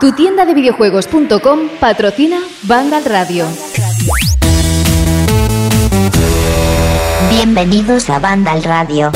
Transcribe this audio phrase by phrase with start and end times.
[0.00, 3.46] Tu tienda de videojuegos.com patrocina Vandal Radio.
[7.30, 9.10] Bienvenidos a Vandal Radio.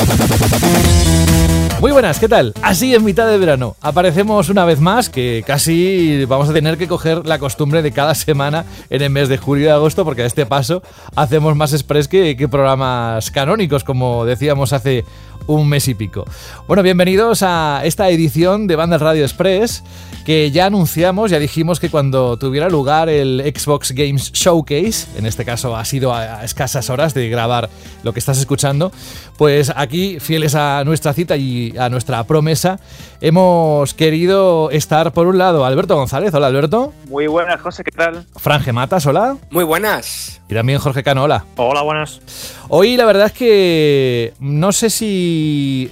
[1.79, 2.53] Muy buenas, ¿qué tal?
[2.63, 3.75] Así en mitad de verano.
[3.81, 8.15] Aparecemos una vez más, que casi vamos a tener que coger la costumbre de cada
[8.15, 10.81] semana en el mes de julio y agosto, porque a este paso
[11.15, 15.05] hacemos más express que, que programas canónicos, como decíamos hace
[15.47, 16.25] un mes y pico.
[16.67, 19.83] Bueno, bienvenidos a esta edición de Banda Radio Express
[20.27, 25.45] que ya anunciamos, ya dijimos que cuando tuviera lugar el Xbox Games Showcase, en este
[25.45, 27.69] caso ha sido a escasas horas de grabar
[28.03, 28.91] lo que estás escuchando,
[29.37, 32.77] pues aquí, fieles a nuestra cita y a nuestra promesa,
[33.21, 36.33] hemos querido estar por un lado Alberto González.
[36.33, 36.91] Hola Alberto.
[37.07, 38.25] Muy buenas, José, ¿qué tal?
[38.35, 39.37] Franje Matas, hola.
[39.49, 40.41] Muy buenas.
[40.49, 41.45] Y también Jorge Cano, hola.
[41.55, 42.21] Hola, buenas.
[42.69, 45.36] Hoy la verdad es que no sé si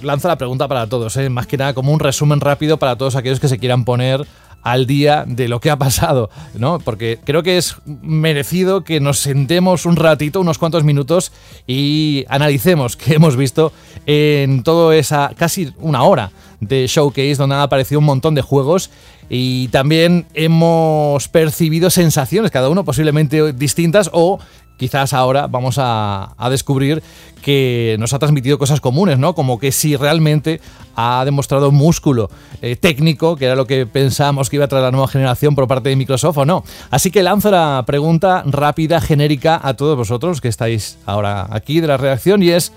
[0.02, 1.28] lanzo la pregunta para todos, ¿eh?
[1.28, 4.26] más que nada como un resumen rápido para todos aquellos que se quieran poner
[4.66, 6.80] al día de lo que ha pasado, ¿no?
[6.80, 11.30] Porque creo que es merecido que nos sentemos un ratito, unos cuantos minutos
[11.68, 13.72] y analicemos qué hemos visto
[14.06, 18.90] en todo esa casi una hora de showcase donde han aparecido un montón de juegos
[19.28, 24.40] y también hemos percibido sensaciones, cada uno posiblemente distintas o
[24.76, 27.02] quizás ahora vamos a, descubrir
[27.42, 29.34] que nos ha transmitido cosas comunes, ¿no?
[29.34, 30.60] Como que si realmente
[30.94, 32.30] ha demostrado músculo
[32.62, 35.68] eh, técnico, que era lo que pensábamos que iba a traer la nueva generación por
[35.68, 36.64] parte de Microsoft o no.
[36.90, 41.88] Así que lanzo la pregunta rápida, genérica a todos vosotros que estáis ahora aquí de
[41.88, 42.72] la redacción y es,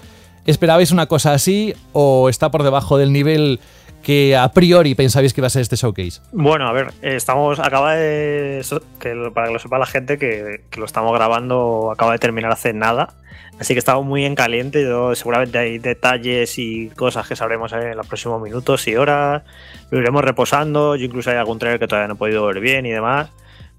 [0.45, 3.59] ¿esperabais una cosa así o está por debajo del nivel
[4.03, 6.21] que a priori pensabais que iba a ser este showcase?
[6.31, 8.61] Bueno, a ver, estamos, acaba de,
[8.99, 12.73] que para que lo sepa la gente, que, lo estamos grabando, acaba de terminar hace
[12.73, 13.13] nada,
[13.59, 17.95] así que estamos muy en caliente, yo, seguramente hay detalles y cosas que sabremos en
[17.95, 19.43] los próximos minutos y horas,
[19.91, 22.85] lo iremos reposando, yo incluso hay algún trailer que todavía no he podido ver bien
[22.85, 23.29] y demás,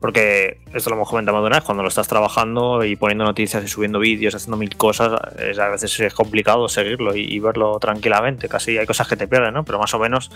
[0.01, 3.69] porque esto lo hemos comentado una vez, cuando lo estás trabajando y poniendo noticias y
[3.69, 8.49] subiendo vídeos, haciendo mil cosas, a veces es complicado seguirlo y, verlo tranquilamente.
[8.49, 9.65] Casi hay cosas que te pierden, ¿no?
[9.65, 10.31] Pero más o menos,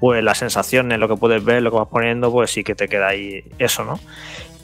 [0.00, 2.74] pues la sensación en lo que puedes ver, lo que vas poniendo, pues sí que
[2.74, 4.00] te queda ahí eso, ¿no?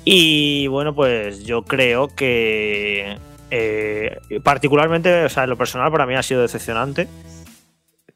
[0.05, 3.19] Y bueno, pues yo creo que
[3.51, 7.07] eh, particularmente, o sea, en lo personal para mí ha sido decepcionante.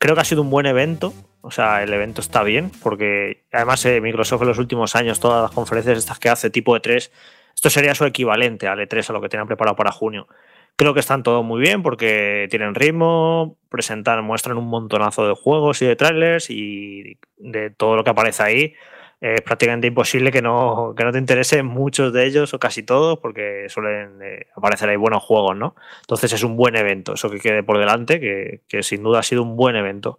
[0.05, 3.83] Creo que ha sido un buen evento, o sea, el evento está bien, porque además
[3.87, 7.11] eh, Microsoft en los últimos años, todas las conferencias estas que hace, tipo E3,
[7.55, 10.29] esto sería su equivalente al E3, a lo que tienen preparado para junio.
[10.77, 15.81] Creo que están todos muy bien porque tienen ritmo, presentan, muestran un montonazo de juegos
[15.81, 18.75] y de trailers y de todo lo que aparece ahí.
[19.21, 23.19] Es prácticamente imposible que no, que no te interesen muchos de ellos o casi todos
[23.19, 25.75] porque suelen eh, aparecer ahí buenos juegos, ¿no?
[26.03, 29.23] Entonces es un buen evento, eso que quede por delante, que, que sin duda ha
[29.23, 30.19] sido un buen evento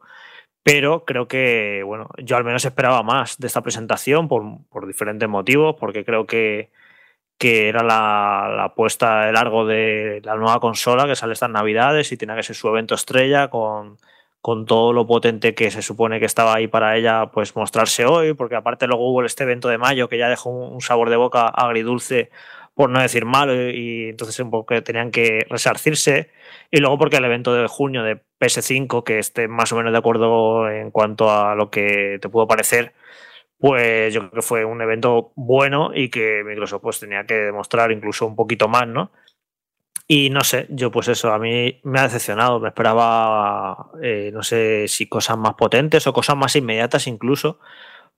[0.66, 5.76] pero creo que, bueno, yo al menos esperaba más de esta presentación por, diferentes motivos,
[5.80, 6.72] porque creo que,
[7.38, 12.18] que era la, apuesta de largo de la nueva consola que sale estas navidades y
[12.18, 14.00] tiene que ser su evento estrella con,
[14.46, 18.36] con todo lo potente que se supone que estaba ahí para ella, pues mostrarse hoy,
[18.36, 21.48] porque aparte luego hubo este evento de mayo que ya dejó un sabor de boca
[21.48, 22.30] agridulce
[22.76, 26.30] por no decir malo, y entonces un poco tenían que resarcirse.
[26.70, 29.98] Y luego porque el evento de junio de PS5, que esté más o menos de
[29.98, 32.94] acuerdo en cuanto a lo que te pudo parecer,
[33.58, 37.92] pues yo creo que fue un evento bueno y que Microsoft pues tenía que demostrar
[37.92, 39.10] incluso un poquito más, ¿no?
[40.08, 44.44] Y no sé, yo pues eso, a mí me ha decepcionado, me esperaba, eh, no
[44.44, 47.60] sé si cosas más potentes o cosas más inmediatas incluso,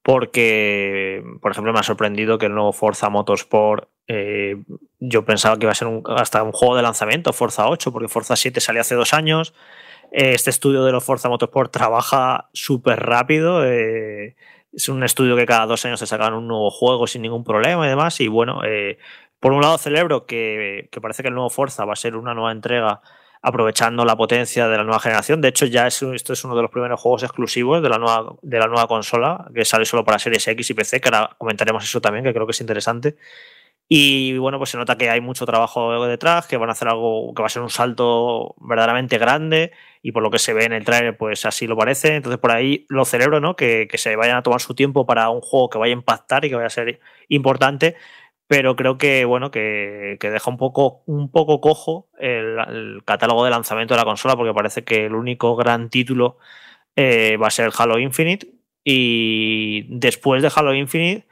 [0.08, 4.56] porque, por ejemplo, me ha sorprendido que el nuevo Forza Motorsport, eh,
[5.00, 8.36] yo pensaba que iba a ser hasta un juego de lanzamiento, Forza 8, porque Forza
[8.36, 9.54] 7 salió hace dos años.
[10.12, 13.66] Eh, este estudio de los Forza Motorsport trabaja súper rápido.
[13.66, 14.36] Eh,
[14.72, 17.86] es un estudio que cada dos años se sacan un nuevo juego sin ningún problema
[17.86, 18.20] y demás.
[18.22, 18.62] Y bueno,
[19.40, 22.52] por un lado celebro que, parece que el nuevo Forza va a ser una nueva
[22.52, 23.02] entrega
[23.42, 25.42] aprovechando la potencia de la nueva generación.
[25.42, 28.36] De hecho, ya es, esto es uno de los primeros juegos exclusivos de la nueva,
[28.42, 31.84] de la nueva consola, que sale solo para Series X y PC, que ahora comentaremos
[31.84, 33.16] eso también, que creo que es interesante.
[33.90, 37.34] Y bueno, pues se nota que hay mucho trabajo detrás, que van a hacer algo
[37.34, 40.74] que va a ser un salto verdaderamente grande y por lo que se ve en
[40.74, 42.16] el trailer, pues así lo parece.
[42.16, 43.56] Entonces por ahí lo celebro, ¿no?
[43.56, 46.44] Que, que se vayan a tomar su tiempo para un juego que vaya a impactar
[46.44, 47.00] y que vaya a ser
[47.30, 47.96] importante
[48.48, 53.94] pero creo que bueno que, deja un poco un poco cojo el, catálogo de lanzamiento
[53.94, 56.38] de la consola porque parece que el único gran título
[56.96, 58.48] eh, va a ser Halo Infinite
[58.84, 61.28] y después de Halo Infinite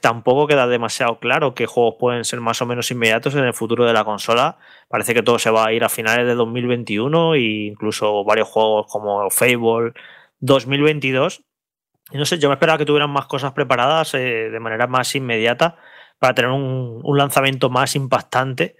[0.00, 3.84] tampoco queda demasiado claro qué juegos pueden ser más o menos inmediatos en el futuro
[3.84, 4.58] de la consola.
[4.88, 8.86] Parece que todo se va a ir a finales de 2021 e incluso varios juegos
[8.88, 9.92] como Fable
[10.40, 11.42] 2022
[12.10, 15.14] Y no sé, yo me esperaba que tuvieran más cosas preparadas eh, de manera más
[15.14, 15.76] inmediata
[16.22, 18.76] para tener un, lanzamiento más impactante.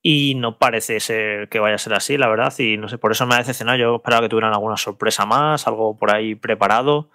[0.00, 2.54] Y no parece ser que vaya a ser así, la verdad.
[2.58, 3.76] Y no sé, por eso me ha decepcionado.
[3.76, 7.10] Yo esperaba que tuvieran alguna sorpresa más, algo por ahí preparado.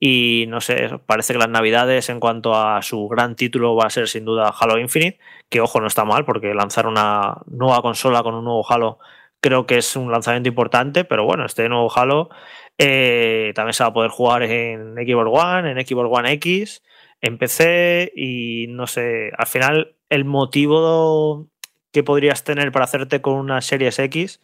[0.00, 3.90] Y no sé, parece que las navidades en cuanto a su gran título va a
[3.90, 8.24] ser sin duda Halo Infinite, que ojo, no está mal porque lanzar una nueva consola
[8.24, 8.98] con un nuevo Halo
[9.40, 12.30] creo que es un lanzamiento importante, pero bueno, este nuevo Halo
[12.78, 16.82] eh, también se va a poder jugar en Xbox One, en Xbox One X,
[17.22, 21.48] en PC y no sé, al final el motivo
[21.92, 24.42] que podrías tener para hacerte con una Series X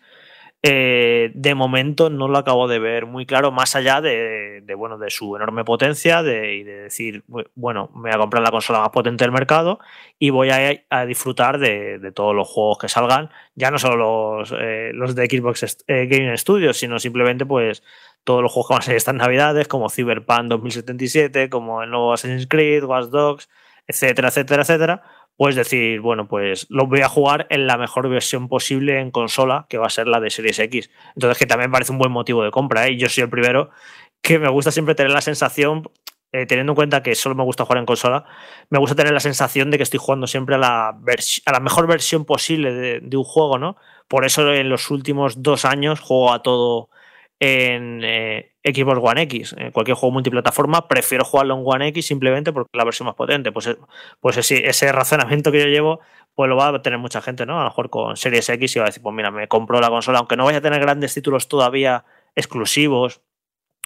[0.60, 5.08] eh, de momento no lo acabo de ver muy claro, más allá de, bueno, de
[5.08, 7.22] su enorme potencia y de decir,
[7.54, 9.78] bueno, me voy a comprar la consola más potente del mercado
[10.18, 14.90] y voy a, disfrutar de, todos los juegos que salgan, ya no solo los, eh,
[14.92, 17.84] de Xbox eh, Gaming Studios, sino simplemente pues
[18.24, 22.12] todos los juegos que van a salir estas navidades, como Cyberpunk 2077, como el nuevo
[22.12, 23.48] Assassin's Creed, Watch Dogs,
[23.86, 25.02] etcétera, etcétera, etcétera
[25.38, 29.66] pues decir, bueno, pues lo voy a jugar en la mejor versión posible en consola,
[29.68, 30.90] que va a ser la de Series X.
[31.14, 32.88] Entonces, que también parece un buen motivo de compra.
[32.88, 32.96] ¿eh?
[32.96, 33.70] Yo soy el primero
[34.20, 35.88] que me gusta siempre tener la sensación,
[36.32, 38.24] eh, teniendo en cuenta que solo me gusta jugar en consola,
[38.68, 41.86] me gusta tener la sensación de que estoy jugando siempre a la, a la mejor
[41.86, 43.76] versión posible de, de, un juego, ¿no?
[44.08, 46.90] Por eso en los últimos dos años juego a todo
[47.38, 52.52] en eh, Xbox One X, en cualquier juego multiplataforma, prefiero jugarlo en One X simplemente
[52.52, 53.52] porque es la versión más potente.
[53.52, 53.76] Pues,
[54.20, 56.00] pues ese, ese razonamiento que yo llevo,
[56.34, 57.56] pues lo va a tener mucha gente, ¿no?
[57.58, 59.88] A lo mejor con Series X y va a decir, pues mira, me compro la
[59.88, 62.04] consola, aunque no vaya a tener grandes títulos todavía
[62.34, 63.20] exclusivos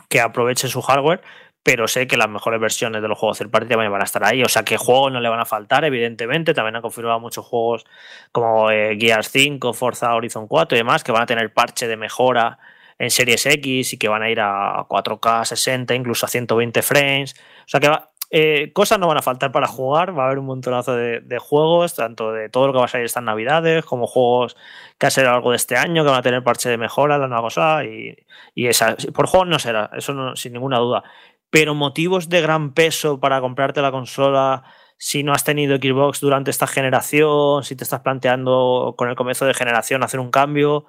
[0.08, 1.23] que aprovechen su hardware,
[1.62, 4.43] pero sé que las mejores versiones de los juegos del party van a estar ahí.
[4.43, 6.55] O sea que juegos no le van a faltar, evidentemente.
[6.55, 7.85] También han confirmado muchos juegos
[8.32, 11.96] como eh, Gears 5, Forza Horizon 4 y demás, que van a tener parche de
[11.96, 12.58] mejora
[13.02, 17.34] en Series X y que van a ir a 4K 60, incluso a 120 frames.
[17.66, 17.90] O sea que
[18.31, 21.96] eh, cosas no van a faltar para jugar, va a haber un montonazo de, juegos,
[21.96, 24.54] tanto de todo lo que va a salir estas navidades, como juegos
[24.99, 27.19] que va a ser algo de este año, que van a tener parche de mejora,
[27.19, 28.14] la nueva cosa, y,
[28.54, 31.02] esa, por juegos no será, eso sin ninguna duda.
[31.50, 34.62] Pero motivos de gran peso para comprarte la consola
[34.96, 39.44] si no has tenido Xbox durante esta generación, si te estás planteando con el comienzo
[39.44, 40.87] de generación hacer un cambio,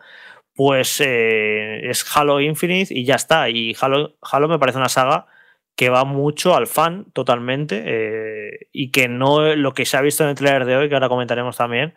[0.55, 3.49] pues eh, es Halo Infinite y ya está.
[3.49, 5.27] Y Halo, Halo me parece una saga
[5.75, 10.23] que va mucho al fan totalmente eh, y que no lo que se ha visto
[10.23, 11.95] en el trailer de hoy, que ahora comentaremos también,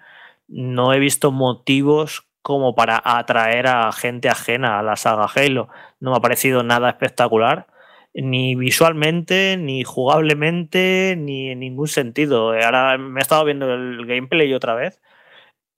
[0.48, 5.68] no he visto motivos como para atraer a gente ajena a la saga Halo.
[6.00, 7.66] No me ha parecido nada espectacular,
[8.14, 12.52] ni visualmente, ni jugablemente, ni en ningún sentido.
[12.52, 15.00] Ahora me he estado viendo el gameplay otra vez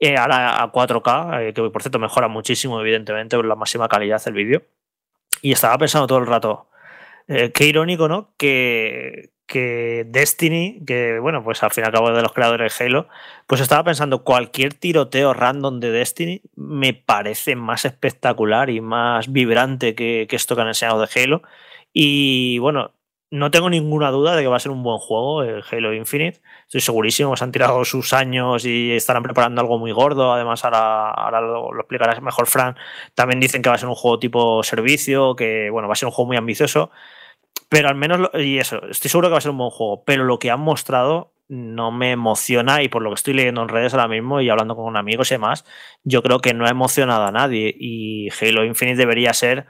[0.01, 4.23] eh, ahora a 4K, eh, que por cierto mejora muchísimo, evidentemente, por la máxima calidad
[4.25, 4.63] del vídeo.
[5.43, 6.69] Y estaba pensando todo el rato,
[7.29, 8.35] eh, qué irónico, ¿no?
[8.37, 12.85] Que, que Destiny, que bueno, pues al fin y al cabo de los creadores de
[12.85, 13.09] Halo,
[13.47, 19.95] pues estaba pensando, cualquier tiroteo random de Destiny me parece más espectacular y más vibrante
[19.95, 21.43] que, que esto que han enseñado de Halo.
[21.93, 22.93] Y bueno,
[23.31, 26.41] no tengo ninguna duda de que va a ser un buen juego, el Halo Infinite.
[26.63, 30.33] Estoy segurísimo, se han tirado sus años y estarán preparando algo muy gordo.
[30.33, 32.77] Además, ahora, lo, lo, explicarás mejor, Fran.
[33.15, 36.07] También dicen que va a ser un juego tipo servicio, que bueno, va a ser
[36.07, 36.91] un juego muy ambicioso.
[37.69, 40.05] Pero al menos, y eso, estoy seguro que va a ser un buen juego.
[40.05, 43.69] Pero lo que han mostrado no me emociona y por lo que estoy leyendo en
[43.69, 45.65] redes ahora mismo y hablando con amigos y demás,
[46.05, 47.75] yo creo que no ha emocionado a nadie.
[47.79, 49.67] Y Halo Infinite debería ser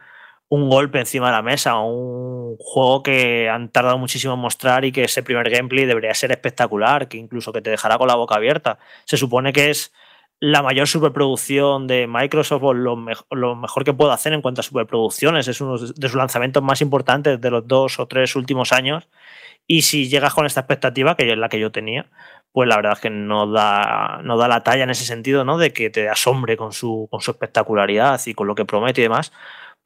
[0.50, 4.92] un golpe encima de la mesa, un juego que han tardado muchísimo en mostrar y
[4.92, 8.36] que ese primer gameplay debería ser espectacular, que incluso que te dejará con la boca
[8.36, 8.78] abierta.
[9.04, 9.92] Se supone que es
[10.40, 15.48] la mayor superproducción de Microsoft lo mejor que puedo hacer en cuanto a superproducciones.
[15.48, 19.08] Es uno de sus lanzamientos más importantes de los dos o tres últimos años.
[19.66, 22.06] Y si llegas con esta expectativa, que es la que yo tenía,
[22.52, 25.58] pues la verdad es que no da, no da la talla en ese sentido, ¿no?
[25.58, 29.04] De que te asombre con su, con su espectacularidad y con lo que promete y
[29.04, 29.32] demás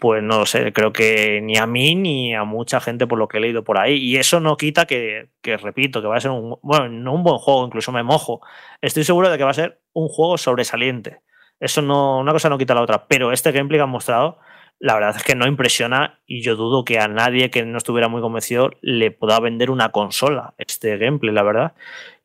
[0.03, 3.29] pues no lo sé, creo que ni a mí ni a mucha gente por lo
[3.29, 3.99] que he leído por ahí.
[3.99, 7.23] Y eso no quita que, que, repito, que va a ser un, bueno, no un
[7.23, 8.41] buen juego, incluso me mojo.
[8.81, 11.21] Estoy seguro de que va a ser un juego sobresaliente.
[11.61, 13.07] Eso no, una cosa no quita la otra.
[13.07, 14.41] Pero este gameplay que han mostrado,
[14.81, 18.09] la verdad es que no impresiona y yo dudo que a nadie que no estuviera
[18.09, 21.75] muy convencido le pueda vender una consola este gameplay, la verdad.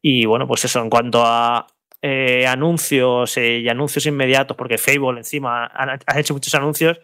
[0.02, 1.68] Y bueno, pues eso, en cuanto a
[2.02, 7.00] eh, anuncios eh, y anuncios inmediatos, porque Fable encima ha hecho muchos anuncios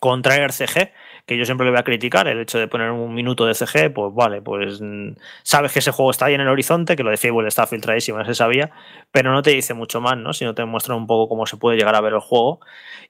[0.00, 0.92] con trailer CG,
[1.26, 3.92] que yo siempre le voy a criticar, el hecho de poner un minuto de CG,
[3.92, 5.10] pues vale, pues mm,
[5.42, 8.18] sabes que ese juego está ahí en el horizonte, que lo de Fable está filtradísimo,
[8.18, 8.70] no se sabía,
[9.12, 10.32] pero no te dice mucho más, ¿no?
[10.32, 12.60] Si no te muestra un poco cómo se puede llegar a ver el juego.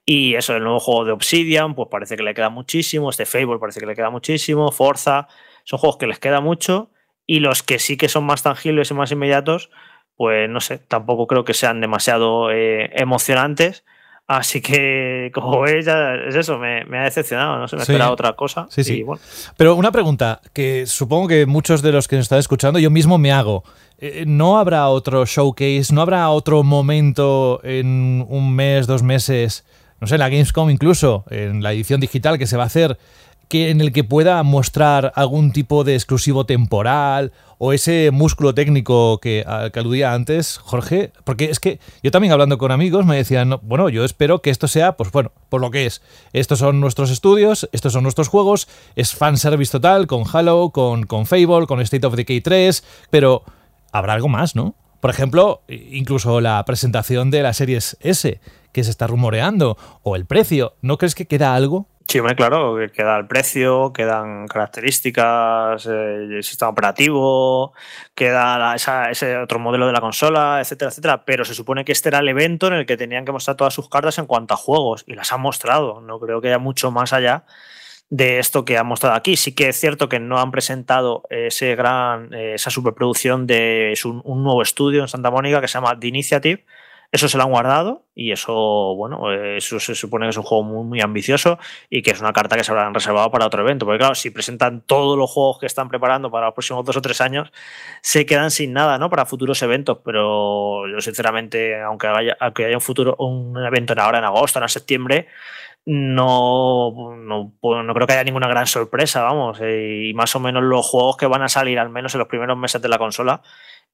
[0.04, 3.58] Y eso, el nuevo juego de Obsidian, pues parece que le queda muchísimo, este Fable
[3.60, 5.28] parece que le queda muchísimo, Forza,
[5.64, 6.90] son juegos que les queda mucho,
[7.24, 9.70] y los que sí que son más tangibles y más inmediatos,
[10.16, 13.84] pues no sé, tampoco creo que sean demasiado eh, emocionantes.
[14.30, 18.34] Así que, como veis, ya es eso, me, ha decepcionado, no sé, me esperaba otra
[18.34, 18.68] cosa.
[18.70, 19.04] Sí, sí.
[19.56, 23.18] Pero una pregunta que supongo que muchos de los que nos están escuchando, yo mismo
[23.18, 23.64] me hago.
[23.98, 29.64] Eh, ¿No habrá otro showcase, no habrá otro momento en un mes, dos meses,
[30.00, 32.98] no sé, en la Gamescom incluso, en la edición digital que se va a hacer,
[33.50, 39.18] que en el que pueda mostrar algún tipo de exclusivo temporal o ese músculo técnico
[39.18, 43.88] que, aludía antes, Jorge, porque es que yo también hablando con amigos me decían, bueno,
[43.88, 46.00] yo espero que esto sea, pues bueno, por lo que es.
[46.32, 51.26] Estos son nuestros estudios, estos son nuestros juegos, es fanservice total con Halo, con, con
[51.26, 53.42] Fable, con State of Decay 3, pero
[53.90, 54.76] habrá algo más, ¿no?
[55.00, 58.40] Por ejemplo, incluso la presentación de la Series S,
[58.70, 60.76] que se está rumoreando, o el precio.
[60.82, 61.88] ¿No crees que queda algo?
[62.10, 67.72] Sí, claro, que queda el precio, quedan características, eh, el sistema operativo,
[68.16, 68.74] queda
[69.08, 71.24] ese otro modelo de la consola, etcétera, etcétera.
[71.24, 73.74] Pero se supone que este era el evento en el que tenían que mostrar todas
[73.74, 76.00] sus cartas en cuanto a juegos y las han mostrado.
[76.00, 77.44] No creo que haya mucho más allá
[78.08, 79.36] de esto que han mostrado aquí.
[79.36, 84.42] Sí que es cierto que no han presentado ese gran, eh, esa superproducción de un
[84.42, 86.64] nuevo estudio en Santa Mónica que se llama The Initiative
[87.12, 88.52] eso se lo han guardado y eso,
[88.96, 92.32] bueno, eso se supone que es un juego muy, muy ambicioso y que es una
[92.32, 93.84] carta que se habrán reservado para otro evento.
[93.84, 97.02] Porque claro, si presentan todos los juegos que están preparando para los próximos dos o
[97.02, 97.50] tres años,
[98.00, 99.10] se quedan sin nada, ¿no?
[99.10, 99.98] Para futuros eventos.
[100.04, 104.60] Pero yo sinceramente, aunque haya, aunque haya un futuro, un evento en ahora en agosto,
[104.60, 105.26] en septiembre,
[105.86, 109.58] no, no, no, creo que haya ninguna gran sorpresa, vamos.
[109.60, 112.56] Y más o menos los juegos que van a salir, al menos en los primeros
[112.56, 113.42] meses de la consola,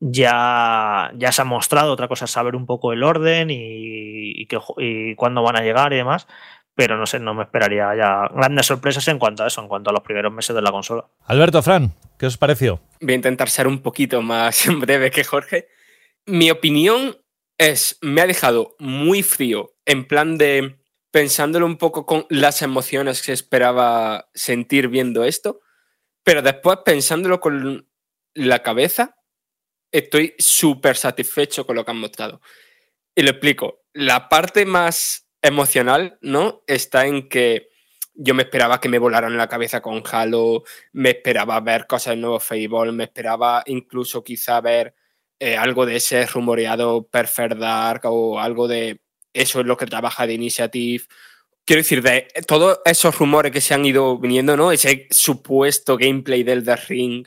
[0.01, 1.93] ya, ya se ha mostrado.
[1.93, 4.47] Otra cosa es saber un poco el orden y,
[4.79, 6.27] y, cuándo van a llegar y demás.
[6.75, 9.91] Pero no sé, no me esperaría ya grandes sorpresas en cuanto a eso, en cuanto
[9.91, 11.07] a los primeros meses de la consola.
[11.25, 12.81] Alberto, Fran, ¿qué os pareció?
[13.01, 15.69] Voy a intentar ser un poquito más breve que Jorge.
[16.27, 17.17] Mi opinión
[17.57, 20.77] es, me ha dejado muy frío, en plan de
[21.11, 25.61] pensándolo un poco con las emociones que esperaba sentir viendo esto,
[26.23, 27.89] pero después pensándolo con
[28.35, 29.17] la cabeza,
[29.99, 32.41] estoy súper satisfecho con lo que han mostrado.
[33.15, 33.85] Y lo explico.
[33.93, 36.63] La parte más emocional, ¿no?
[36.67, 37.69] Está en que
[38.15, 42.21] yo me esperaba que me volaran la cabeza con Halo, me esperaba ver cosas de
[42.21, 44.95] nuevo Fable, me esperaba incluso quizá ver
[45.39, 49.01] eh, algo de ese rumoreado Perfect Dark o algo de
[49.35, 51.05] eso es lo que trabaja de Initiative.
[51.65, 54.73] Quiero decir, de todos esos rumores que se han ido viniendo, ¿no?
[54.73, 57.27] Ese supuesto gameplay del The Ring,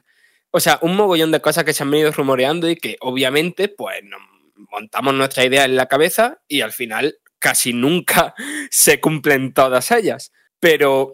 [0.51, 4.03] o sea, un mogollón de cosas que se han venido rumoreando y que obviamente, pues
[4.03, 4.22] nos
[4.72, 8.34] montamos nuestra idea en la cabeza y al final casi nunca
[8.72, 10.32] se cumplen todas ellas.
[10.60, 11.13] Pero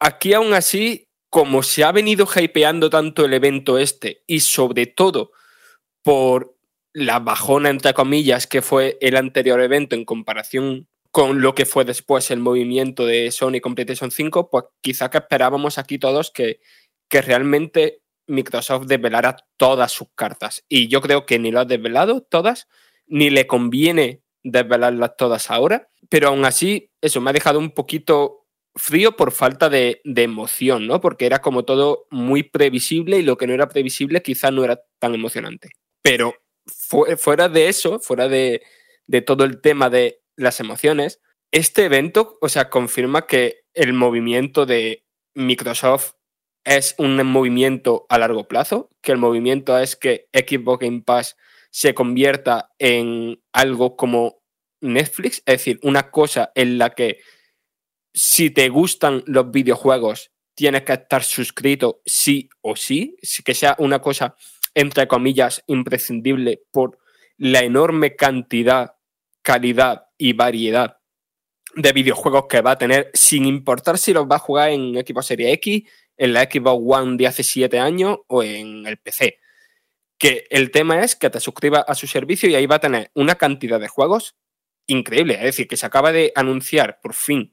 [0.00, 5.32] aquí aún así, como se ha venido hypeando tanto el evento este y sobre todo
[6.02, 6.56] por
[6.92, 11.84] la bajona, entre comillas, que fue el anterior evento en comparación con lo que fue
[11.84, 16.60] después el movimiento de Sony con PlayStation 5, pues quizá que esperábamos aquí todos que,
[17.08, 20.64] que realmente Microsoft desvelara todas sus cartas.
[20.68, 22.68] Y yo creo que ni lo ha desvelado todas,
[23.06, 25.88] ni le conviene desvelarlas todas ahora.
[26.08, 31.00] Pero aún así, eso me ha dejado un poquito frío por falta de, emoción, ¿no?
[31.00, 34.80] Porque era como todo muy previsible y lo que no era previsible quizá no era
[34.98, 35.70] tan emocionante.
[36.02, 36.34] Pero
[37.18, 38.62] fuera de eso, fuera de,
[39.06, 44.64] de todo el tema de las emociones, este evento, o sea, confirma que el movimiento
[44.64, 46.14] de Microsoft
[46.64, 51.36] es un movimiento a largo plazo, que el movimiento es que Xbox Game Pass
[51.70, 54.42] se convierta en algo como
[54.80, 57.20] Netflix, es decir, una cosa en la que
[58.12, 64.00] si te gustan los videojuegos tienes que estar suscrito sí o sí, que sea una
[64.00, 64.36] cosa
[64.74, 66.98] entre comillas imprescindible por
[67.38, 68.96] la enorme cantidad,
[69.42, 70.98] calidad y variedad
[71.74, 75.22] de videojuegos que va a tener, sin importar si los va a jugar en equipo
[75.22, 75.84] Serie X,
[76.22, 79.40] en la Xbox One de hace siete años o en el PC.
[80.16, 83.10] Que el tema es que te suscribas a su servicio y ahí va a tener
[83.14, 84.36] una cantidad de juegos
[84.86, 85.34] increíble.
[85.34, 87.50] Es decir, que se acaba de anunciar por fin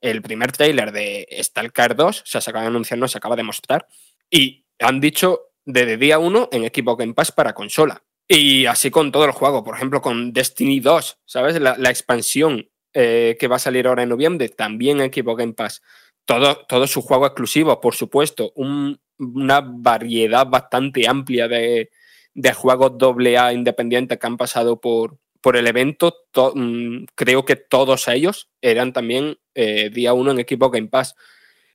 [0.00, 3.34] el primer tráiler de Stalker 2, o sea, se acaba de anunciar, no se acaba
[3.34, 3.88] de mostrar,
[4.30, 8.04] y han dicho desde día 1 en Xbox Game Pass para consola.
[8.28, 11.60] Y así con todo el juego, por ejemplo, con Destiny 2, ¿sabes?
[11.60, 15.82] La, expansión eh, que va a salir ahora en noviembre, también en Xbox Game Pass
[16.24, 21.90] todos todo sus juegos exclusivos, por supuesto, una variedad bastante amplia de,
[22.34, 26.14] de juegos AA independientes que han pasado por, por el evento,
[26.54, 31.14] mm, creo que todos ellos eran también eh, día uno en equipo Game Pass.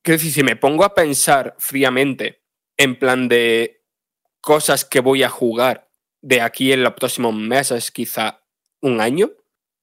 [0.02, 2.42] Quiero decir, si me pongo a pensar fríamente
[2.78, 3.82] en plan de
[4.42, 5.90] cosas que voy a jugar
[6.22, 8.42] de aquí en los próximos meses, quizá
[8.82, 9.32] un año,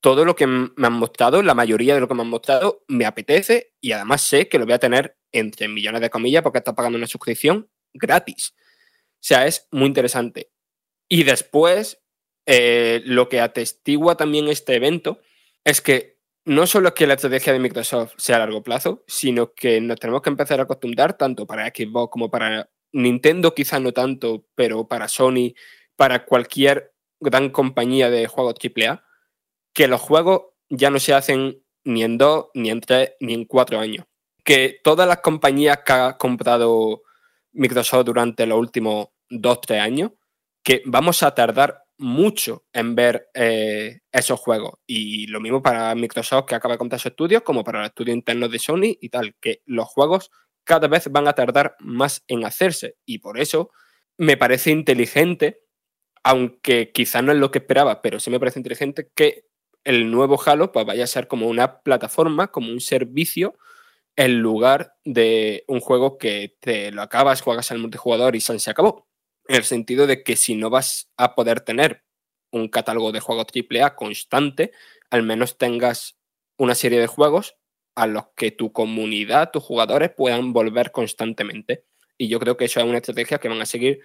[0.04, 3.06] todo lo que me han mostrado, la mayoría de lo que me han mostrado, me
[3.06, 6.74] apetece y además sé que lo voy a tener entre millones de comillas porque está
[6.74, 8.52] pagando una suscripción gratis.
[8.54, 10.50] O sea, es muy interesante.
[11.08, 12.02] Y después,
[12.44, 15.20] eh, lo que atestigua también este evento
[15.64, 19.54] es que no solo es que la estrategia de Microsoft sea a largo plazo, sino
[19.54, 23.92] que nos tenemos que empezar a acostumbrar tanto para Xbox como para Nintendo, quizás no
[23.92, 25.54] tanto, pero para Sony,
[25.96, 29.02] para cualquier gran compañía de juegos AAA,
[29.74, 33.44] que los juegos ya no se hacen ni en dos, ni en tres, ni en
[33.44, 34.06] cuatro años.
[34.42, 37.02] Que todas las compañías que ha comprado
[37.52, 40.12] Microsoft durante los últimos dos, tres años,
[40.62, 44.74] que vamos a tardar mucho en ver eh, esos juegos.
[44.86, 48.14] Y lo mismo para Microsoft que acaba de comprar su estudios, como para el estudio
[48.14, 50.30] interno de Sony y tal, que los juegos
[50.64, 52.96] cada vez van a tardar más en hacerse.
[53.04, 53.70] Y por eso
[54.16, 55.60] me parece inteligente,
[56.22, 59.44] aunque quizá no es lo que esperaba, pero sí me parece inteligente que
[59.84, 63.56] el nuevo Halo pues, vaya a ser como una plataforma, como un servicio,
[64.16, 69.08] en lugar de un juego que te lo acabas, juegas al multijugador y se acabó.
[69.46, 72.04] En el sentido de que si no vas a poder tener
[72.50, 74.72] un catálogo de juegos AAA constante,
[75.10, 76.16] al menos tengas
[76.56, 77.56] una serie de juegos
[77.96, 81.84] a los que tu comunidad, tus jugadores puedan volver constantemente.
[82.16, 84.00] Y yo creo que eso es una estrategia que van a seguir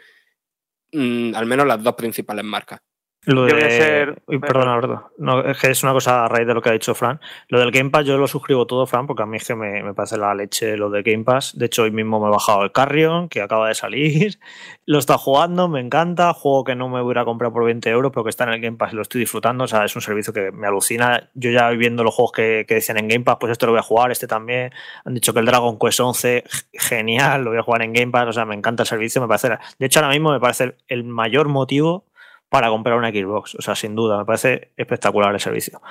[0.92, 2.82] mm, al menos las dos principales marcas.
[3.26, 3.52] Lo de...
[3.70, 4.22] Ser...
[4.40, 7.20] perdona, No, es que es una cosa a raíz de lo que ha dicho Fran.
[7.50, 9.84] Lo del Game Pass yo lo suscribo todo, Fran, porque a mí es que me,
[9.84, 11.58] me parece la leche lo de Game Pass.
[11.58, 14.40] De hecho, hoy mismo me he bajado el Carrion, que acaba de salir.
[14.86, 16.34] Lo está jugando, me encanta.
[16.34, 18.78] Juego que no me hubiera comprado por 20 euros, pero que está en el Game
[18.78, 19.66] Pass y lo estoy disfrutando.
[19.66, 21.30] O sea, es un servicio que me alucina.
[21.36, 23.80] Yo ya viendo los juegos que, que decían en Game Pass, pues esto lo voy
[23.80, 24.72] a jugar, este también.
[25.06, 28.30] Han dicho que el Dragon Quest 11, genial, lo voy a jugar en Game Pass.
[28.30, 29.22] O sea, me encanta el servicio.
[29.22, 29.50] Me parece...
[29.78, 32.09] De hecho, ahora mismo me parece el mayor motivo
[32.50, 33.56] para comprar una Xbox.
[33.56, 35.82] O sea, sin duda, me parece espectacular el servicio.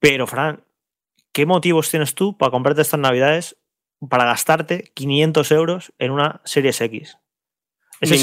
[0.00, 0.64] Pero, Fran,
[1.32, 3.56] ¿qué motivos tienes tú para comprarte estas navidades
[4.08, 7.18] para gastarte 500 euros en una Series X?
[8.00, 8.14] Ese,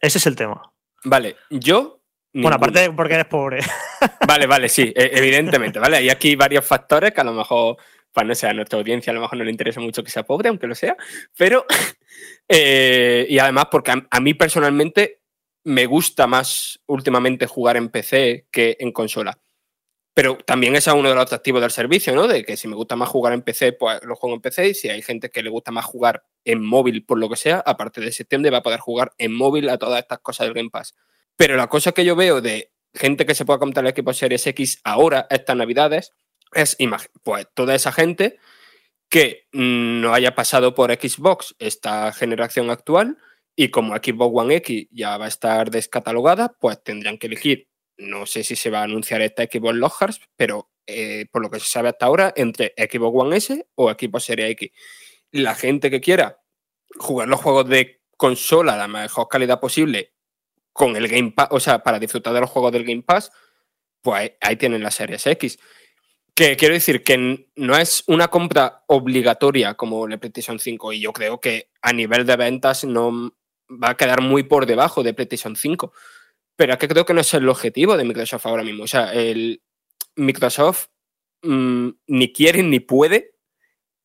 [0.00, 0.72] es, el, tema.
[1.04, 2.00] Vale, yo.
[2.32, 3.60] Bueno, aparte de porque eres pobre.
[4.28, 5.96] Vale, vale, sí, e, evidentemente, ¿vale?
[5.96, 7.76] Hay aquí varios factores que a lo mejor,
[8.12, 10.24] para no sé, a nuestra audiencia a lo mejor no le interesa mucho que sea
[10.24, 10.96] pobre, aunque lo sea,
[11.36, 11.64] pero.
[12.48, 15.20] Eh, y además, porque a mí personalmente
[15.66, 19.40] me gusta más últimamente jugar en PC que en consola.
[20.14, 22.28] Pero también es uno de los atractivos del servicio, ¿no?
[22.28, 24.68] De que si me gusta más jugar en PC, pues lo juego en PC.
[24.68, 27.64] Y si hay gente que le gusta más jugar en móvil, por lo que sea,
[27.66, 30.54] a partir de septiembre va a poder jugar en móvil a todas estas cosas del
[30.54, 30.94] Game Pass.
[31.34, 34.46] Pero la cosa que yo veo de gente que se pueda comprar el equipo Series
[34.46, 36.12] X ahora, estas navidades,
[36.54, 36.76] es
[37.24, 38.38] pues toda esa gente
[39.08, 43.18] que no haya pasado por Xbox esta generación actual
[43.56, 48.26] y como Xbox One X ya va a estar descatalogada, pues tendrán que elegir, no
[48.26, 51.66] sé si se va a anunciar esta Xbox Lockhart, pero eh, por lo que se
[51.66, 54.70] sabe hasta ahora, entre Xbox One S o Xbox Series X.
[55.32, 56.40] La gente que quiera
[56.98, 60.12] jugar los juegos de consola a la mejor calidad posible
[60.72, 63.32] con el Game Pass, o sea, para disfrutar de los juegos del Game Pass,
[64.02, 65.58] pues ahí tienen las Series X.
[66.34, 71.14] Que quiero decir que no es una compra obligatoria como la PlayStation 5 y yo
[71.14, 73.32] creo que a nivel de ventas no,
[73.70, 75.92] va a quedar muy por debajo de PlayStation 5.
[76.56, 78.84] Pero es que creo que no es el objetivo de Microsoft ahora mismo.
[78.84, 79.62] O sea, el
[80.16, 80.86] Microsoft
[81.42, 83.36] mm, ni quiere ni puede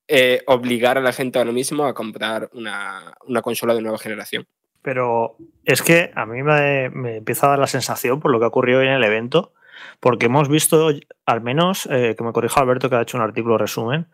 [0.08, 4.46] eh, obligar a la gente ahora mismo a comprar una, consola de nueva generación.
[4.82, 6.86] Pero es que a mí me,
[7.18, 9.54] empieza a dar la sensación por lo que ha ocurrido hoy en el evento,
[10.00, 10.92] porque hemos visto,
[11.26, 14.08] al menos, eh, que me corrija Alberto que ha hecho un artículo resumen,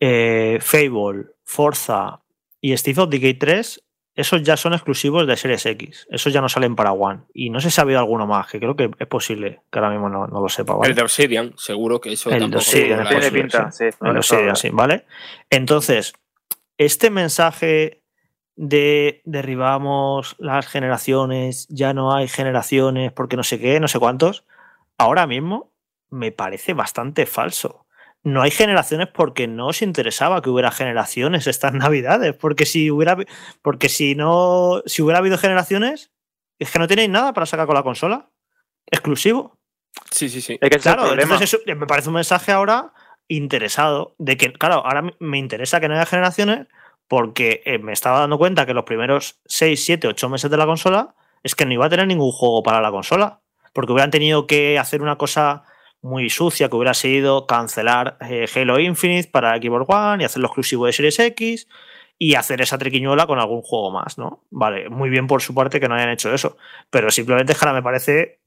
[0.00, 2.22] eh, Fable, Forza
[2.60, 3.82] y Steve of Decay 3
[4.20, 6.06] esos ya son exclusivos de Series X.
[6.10, 7.22] Esos ya no salen para One.
[7.34, 9.90] Y no sé si ha habido alguno más, que creo que es posible que ahora
[9.90, 10.78] mismo no, lo sepa.
[10.84, 13.84] El de Obsidian, seguro que eso el de Obsidian, tiene pinta, sí.
[13.84, 15.06] el de Obsidian, sí, ¿vale?
[15.48, 16.12] Entonces,
[16.78, 18.02] este mensaje
[18.56, 24.44] de derribamos las generaciones, ya no hay generaciones porque no sé qué, no sé cuántos,
[24.98, 25.72] ahora mismo
[26.10, 27.86] me parece bastante falso
[28.22, 32.34] no hay generaciones porque no os interesaba que hubiera generaciones estas navidades.
[32.34, 33.16] Porque si hubiera,
[33.62, 36.10] porque si no, si hubiera habido generaciones,
[36.58, 38.30] es que no tenéis nada para sacar con la consola.
[38.86, 39.58] Exclusivo.
[40.10, 40.58] Sí, sí, sí.
[40.58, 42.92] claro, entonces me parece un mensaje ahora
[43.28, 46.66] interesado de que, claro, ahora me interesa que no haya generaciones
[47.08, 50.66] porque eh, me estaba dando cuenta que los primeros 6, 7, 8 meses de la
[50.66, 53.40] consola es que no iba a tener ningún juego para la consola.
[53.72, 55.64] Porque hubieran tenido que hacer una cosa
[56.02, 60.86] muy sucia que hubiera sido cancelar eh, Halo Infinite para Xbox One y hacerlo exclusivo
[60.86, 61.68] de Series X
[62.18, 64.44] y hacer esa triquiñuela con algún juego más, ¿no?
[64.50, 66.56] Vale, muy bien por su parte que no hayan hecho eso.
[66.90, 68.40] Pero simplemente, Jara, me parece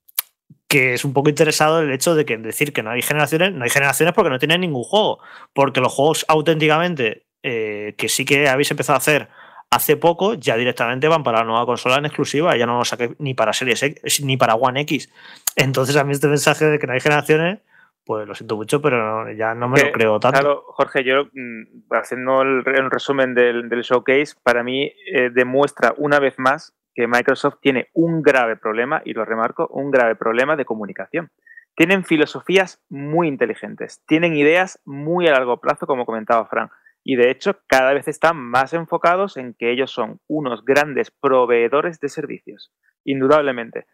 [0.67, 3.63] que es un poco interesado el hecho de que decir que no hay generaciones, no
[3.63, 5.19] hay generaciones porque no tienen ningún juego.
[5.53, 9.29] Porque los juegos auténticamente eh, que sí que habéis empezado a hacer
[9.73, 13.15] hace poco, ya directamente van para la nueva consola en exclusiva, ya no lo saqué
[13.17, 15.11] ni para Series X, ni para One X.
[15.55, 17.59] Entonces a mí este mensaje de que no hay generaciones,
[18.05, 20.39] pues lo siento mucho, pero ya no me lo creo tanto.
[20.39, 26.35] Claro, Jorge, yo mm, haciendo el, resumen del, showcase, para mí eh, demuestra una vez
[26.37, 31.31] más que Microsoft tiene un grave problema, y lo remarco, un grave problema de comunicación.
[31.75, 36.71] Tienen filosofías muy inteligentes, tienen ideas muy a largo plazo, como comentaba Frank
[37.03, 41.99] y de hecho cada vez están más enfocados en que ellos son unos grandes proveedores
[41.99, 42.71] de servicios,
[43.03, 43.85] indudablemente.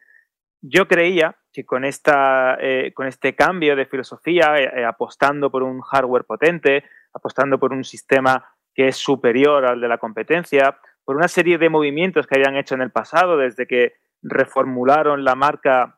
[0.62, 5.64] Yo creía que con, esta, eh, con este cambio de filosofía, eh, eh, apostando por
[5.64, 8.46] un hardware potente, apostando por un sistema
[8.76, 12.76] que es superior al de la competencia, por una serie de movimientos que habían hecho
[12.76, 15.98] en el pasado, desde que reformularon la marca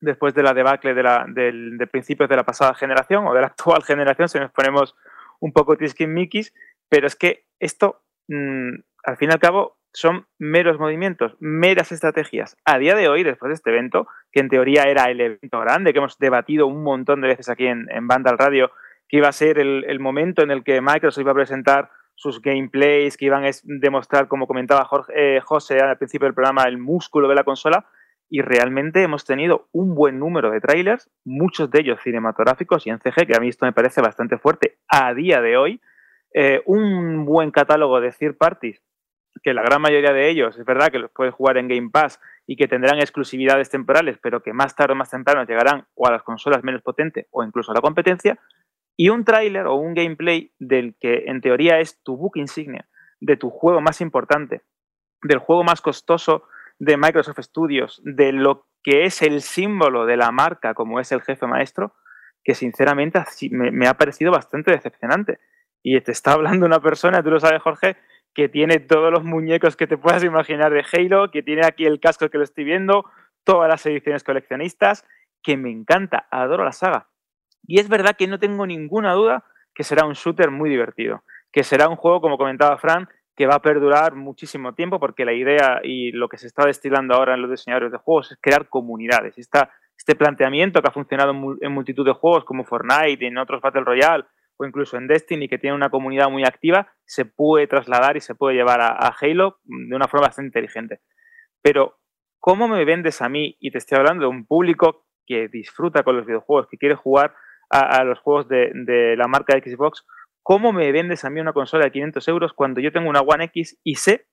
[0.00, 3.84] después de la debacle de, de principios de la pasada generación o de la actual
[3.84, 4.96] generación, si nos ponemos
[5.40, 6.52] un poco tisquin-miquis,
[6.88, 8.74] pero es que esto, mm,
[9.04, 12.56] al fin y al cabo, son meros movimientos, meras estrategias.
[12.64, 15.92] A día de hoy, después de este evento, que en teoría era el evento grande,
[15.92, 18.70] que hemos debatido un montón de veces aquí en, en Vandal Radio,
[19.10, 23.16] que iba a ser el, momento en el que Microsoft iba a presentar sus gameplays,
[23.16, 27.26] que iban a demostrar, como comentaba Jorge, eh, José al principio del programa, el músculo
[27.26, 27.86] de la consola,
[28.30, 33.00] y realmente hemos tenido un buen número de trailers, muchos de ellos cinematográficos y en
[33.00, 35.80] CG, que a mí esto me parece bastante fuerte a día de hoy,
[36.32, 38.80] eh, un buen catálogo de third parties,
[39.42, 42.20] que la gran mayoría de ellos es verdad que los puedes jugar en Game Pass
[42.46, 46.12] y que tendrán exclusividades temporales, pero que más tarde o más temprano llegarán o a
[46.12, 48.38] las consolas menos potentes o incluso a la competencia,
[48.96, 52.86] y un tráiler o un gameplay del que en teoría es tu book insignia,
[53.20, 54.62] de tu juego más importante,
[55.22, 56.44] del juego más costoso
[56.80, 61.20] de Microsoft Studios, de lo que es el símbolo de la marca como es el
[61.20, 61.94] jefe maestro,
[62.42, 65.38] que sinceramente me, ha parecido bastante decepcionante.
[65.82, 67.96] Y te está hablando una persona, tú lo sabes Jorge,
[68.34, 72.00] que tiene todos los muñecos que te puedas imaginar de Halo, que tiene aquí el
[72.00, 73.04] casco que lo estoy viendo,
[73.44, 75.06] todas las ediciones coleccionistas,
[75.42, 77.08] que me encanta, adoro la saga.
[77.66, 81.62] Y es verdad que no tengo ninguna duda que será un shooter muy divertido, que
[81.62, 83.08] será un juego, como comentaba Fran,
[83.40, 87.14] que va a perdurar muchísimo tiempo porque la idea y lo que se está destilando
[87.14, 89.38] ahora en los diseñadores de juegos es crear comunidades.
[89.38, 94.24] este planteamiento que ha funcionado en multitud de juegos como Fortnite, en otros Battle Royale
[94.58, 98.34] o incluso en Destiny, que tiene una comunidad muy activa, se puede trasladar y se
[98.34, 101.00] puede llevar a, Halo de una forma bastante inteligente.
[101.62, 101.98] Pero,
[102.40, 103.56] ¿cómo me vendes a mí?
[103.58, 107.34] Y te estoy hablando de un público que disfruta con los videojuegos, que quiere jugar
[107.70, 110.04] a, los juegos de, de la marca Xbox
[110.50, 113.44] ¿Cómo me vendes a mí una consola de 500 euros cuando yo tengo una One
[113.44, 114.26] X y sé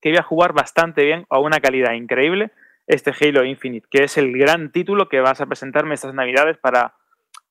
[0.00, 2.52] que voy a jugar bastante bien a una calidad increíble
[2.86, 6.94] este Halo Infinite, que es el gran título que vas a presentarme estas navidades para,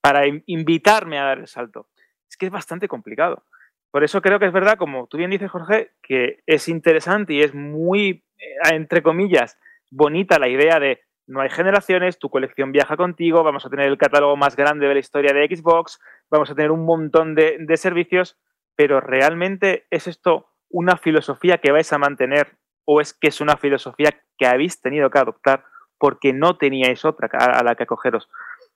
[0.00, 1.90] para invitarme a dar el salto?
[2.30, 3.44] Es que es bastante complicado.
[3.90, 7.42] Por eso creo que es verdad, como tú bien dices, Jorge, que es interesante y
[7.42, 9.58] es muy, eh, entre comillas,
[9.90, 13.98] bonita la idea de no hay generaciones, tu colección viaja contigo, vamos a tener el
[13.98, 18.38] catálogo más grande de la historia de Xbox, vamos a tener un montón de, servicios,
[18.76, 23.56] pero realmente es esto una filosofía que vais a mantener o es que es una
[23.56, 25.64] filosofía que habéis tenido que adoptar
[25.98, 28.28] porque no teníais otra a la que acogeros.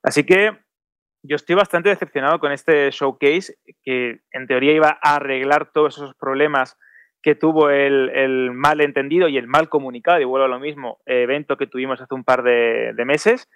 [0.03, 0.59] Así que
[1.23, 6.15] yo estoy bastante decepcionado con este showcase que en teoría iba a arreglar todos esos
[6.15, 6.77] problemas
[7.23, 11.57] que tuvo el, mal entendido y el mal comunicado, y vuelvo a lo mismo, evento
[11.57, 13.49] que tuvimos hace un par de, meses.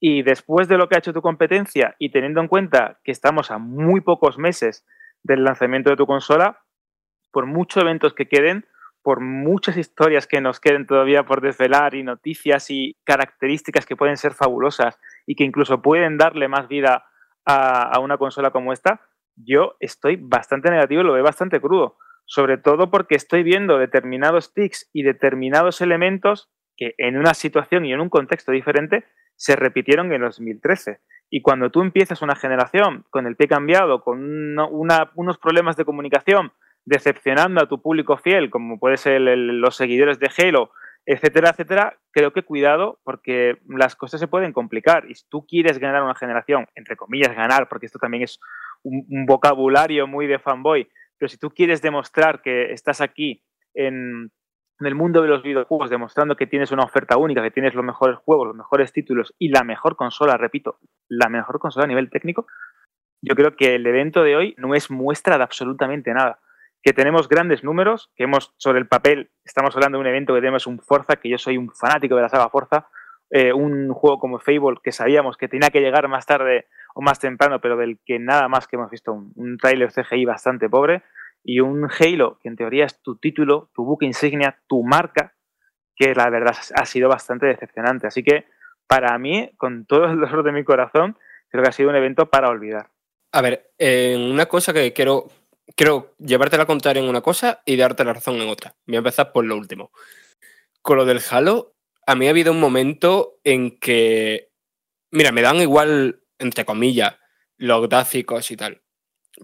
[0.00, 3.50] Y después de lo que ha hecho tu competencia y teniendo en cuenta que estamos
[3.50, 4.86] a muy pocos meses
[5.22, 6.60] del lanzamiento de tu consola,
[7.32, 8.66] por muchos eventos que queden,
[9.02, 14.16] por muchas historias que nos queden todavía por desvelar y noticias y características que pueden
[14.16, 17.04] ser fabulosas y que incluso pueden darle más vida
[17.44, 19.02] a, una consola como esta,
[19.36, 21.98] yo estoy bastante negativo y lo veo bastante crudo.
[22.24, 27.92] Sobre todo porque estoy viendo determinados tics y determinados elementos que en una situación y
[27.92, 29.04] en un contexto diferente
[29.36, 31.00] se repitieron en 2013.
[31.30, 36.52] Y cuando tú empiezas una generación con el pie cambiado, con unos problemas de comunicación,
[36.84, 40.70] decepcionando a tu público fiel, como puede ser los seguidores de Halo,
[41.06, 45.10] etcétera, etcétera, creo que cuidado porque las cosas se pueden complicar.
[45.10, 48.40] Y si tú quieres ganar una generación, entre comillas ganar, porque esto también es
[48.82, 53.42] un, vocabulario muy de fanboy, pero si tú quieres demostrar que estás aquí
[53.74, 54.30] en,
[54.80, 57.84] en el mundo de los videojuegos, demostrando que tienes una oferta única, que tienes los
[57.84, 62.10] mejores juegos, los mejores títulos y la mejor consola, repito, la mejor consola a nivel
[62.10, 62.46] técnico,
[63.22, 66.40] yo creo que el evento de hoy no es muestra de absolutamente nada.
[66.82, 70.40] Que tenemos grandes números, que hemos sobre el papel, estamos hablando de un evento que
[70.40, 72.88] tenemos un Forza, que yo soy un fanático de la saga Forza,
[73.30, 77.18] eh, un juego como Fable que sabíamos que tenía que llegar más tarde o más
[77.18, 81.02] temprano, pero del que nada más que hemos visto un, un tráiler CGI bastante pobre,
[81.44, 85.34] y un Halo, que en teoría es tu título, tu buque insignia, tu marca,
[85.94, 88.06] que la verdad ha sido bastante decepcionante.
[88.06, 88.46] Así que
[88.86, 91.18] para mí, con todo el dolor de mi corazón,
[91.50, 92.90] creo que ha sido un evento para olvidar.
[93.32, 95.28] A ver, una cosa que quiero,
[95.76, 98.74] quiero llevarte la contraria en una cosa y darte la razón en otra.
[98.86, 99.90] Voy a empezar por lo último.
[100.82, 101.74] Con lo del Halo,
[102.06, 104.50] a mí ha habido un momento en que,
[105.10, 107.16] mira, me dan igual, entre comillas,
[107.56, 108.82] los gráficos y tal.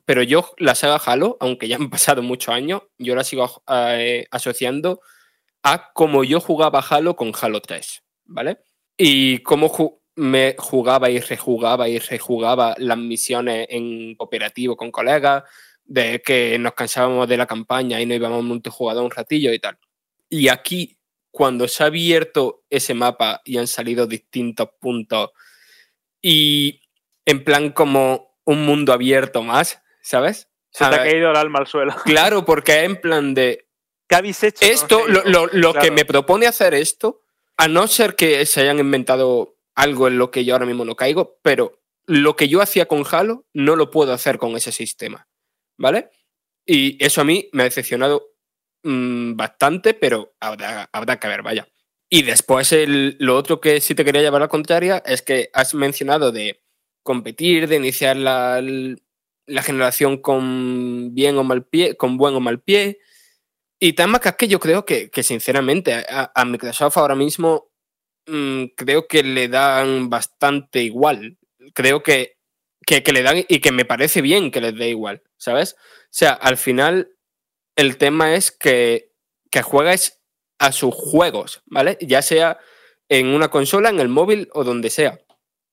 [0.05, 4.27] Pero yo la saga Halo, aunque ya han pasado muchos años, yo la sigo eh,
[4.31, 5.01] asociando
[5.63, 8.59] a cómo yo jugaba Halo con Halo 3, ¿vale?
[8.97, 15.45] Y cómo me jugaba y rejugaba y rejugaba las misiones en cooperativo con colegas,
[15.85, 19.79] de que nos cansábamos de la campaña y no íbamos multijugador un ratillo y tal.
[20.29, 20.99] Y aquí,
[21.33, 25.31] cuando se ha abierto ese mapa y han salido distintos puntos
[26.23, 26.81] y
[27.25, 30.49] en plan como un mundo abierto más, ¿sabes?
[30.71, 31.95] Se te ha caído el alma al suelo.
[32.05, 33.69] Claro, porque en plan de...
[34.09, 34.65] ¿Qué habéis hecho?
[34.65, 37.23] Esto, lo, lo, que me propone hacer esto,
[37.57, 40.97] a no ser que se hayan inventado algo en lo que yo ahora mismo no
[40.97, 45.29] caigo, pero lo que yo hacía con Halo no lo puedo hacer con ese sistema,
[45.79, 46.11] ¿vale?
[46.67, 48.33] Y eso a mí me ha decepcionado
[48.83, 51.69] mm, bastante, pero habrá, que ver, vaya.
[52.09, 55.73] Y después lo otro que sí te quería llevar a la contraria es que has
[55.75, 56.61] mencionado de
[57.03, 58.63] competir, de iniciar la,
[59.47, 62.99] la generación con bien o mal pie, con buen o mal pie.
[63.79, 67.71] Y más que es que yo creo que, que sinceramente, a, Microsoft ahora mismo
[68.27, 71.39] Mm, creo que le dan bastante igual.
[71.75, 72.37] Creo que,
[72.87, 75.75] que, le dan y que me parece bien que les dé igual, ¿sabes?
[75.75, 77.11] O sea, al final
[77.77, 79.13] el tema es que,
[79.51, 80.23] que juegues
[80.59, 81.99] a sus juegos, ¿vale?
[82.01, 82.59] Ya sea
[83.09, 85.19] en una consola, en el móvil o donde sea.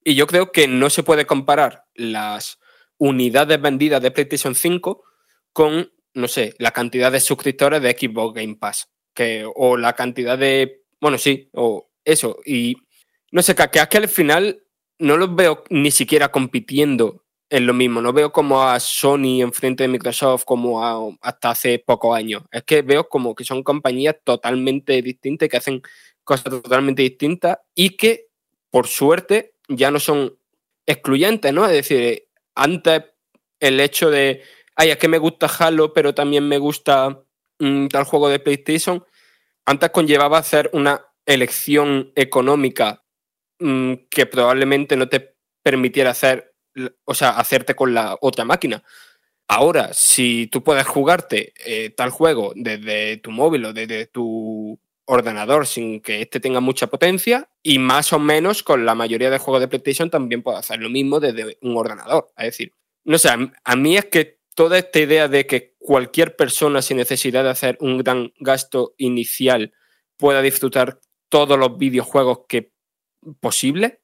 [0.08, 2.60] Y yo creo que no se puede comparar las
[2.98, 5.04] unidades vendidas de PlayStation 5
[5.52, 8.88] con, no sé, la cantidad de suscriptores de Xbox Game Pass.
[9.14, 10.86] Que, o la cantidad de.
[11.02, 12.38] Bueno, sí, o, eso.
[12.46, 12.78] Y
[13.34, 14.64] no sé, que, que al final
[14.98, 18.02] no los veo ni siquiera compitiendo en lo mismo.
[18.02, 22.44] No veo como a Sony enfrente de Microsoft como hasta hace pocos años.
[22.54, 25.82] Es que veo como que son compañías totalmente distintas, que hacen
[26.24, 28.28] cosas totalmente distintas y que,
[28.70, 30.38] por suerte, ya no son
[30.86, 31.66] excluyentes, ¿no?
[31.66, 33.04] Es decir, antes
[33.60, 34.44] el hecho de,
[34.76, 37.24] ay, es que me gusta Halo, pero también me gusta
[37.60, 39.06] mm, tal juego de PlayStation,
[39.66, 43.04] antes conllevaba hacer una elección económica
[43.60, 46.56] mm, que probablemente no te permitiera hacer,
[47.04, 48.84] o sea, hacerte con la otra máquina.
[49.50, 55.66] Ahora, si tú puedes jugarte eh, tal juego desde tu móvil o desde tu ordenador
[55.66, 59.62] sin que este tenga mucha potencia y más o menos con la mayoría de juegos
[59.62, 62.28] de PlayStation también puedes hacer lo mismo desde un ordenador.
[62.38, 62.74] Es decir,
[63.06, 67.44] no sé, a mí es que toda esta idea de que cualquier persona sin necesidad
[67.44, 69.74] de hacer un gran gasto inicial
[70.18, 72.74] pueda disfrutar todos los videojuegos que
[73.40, 74.02] posible.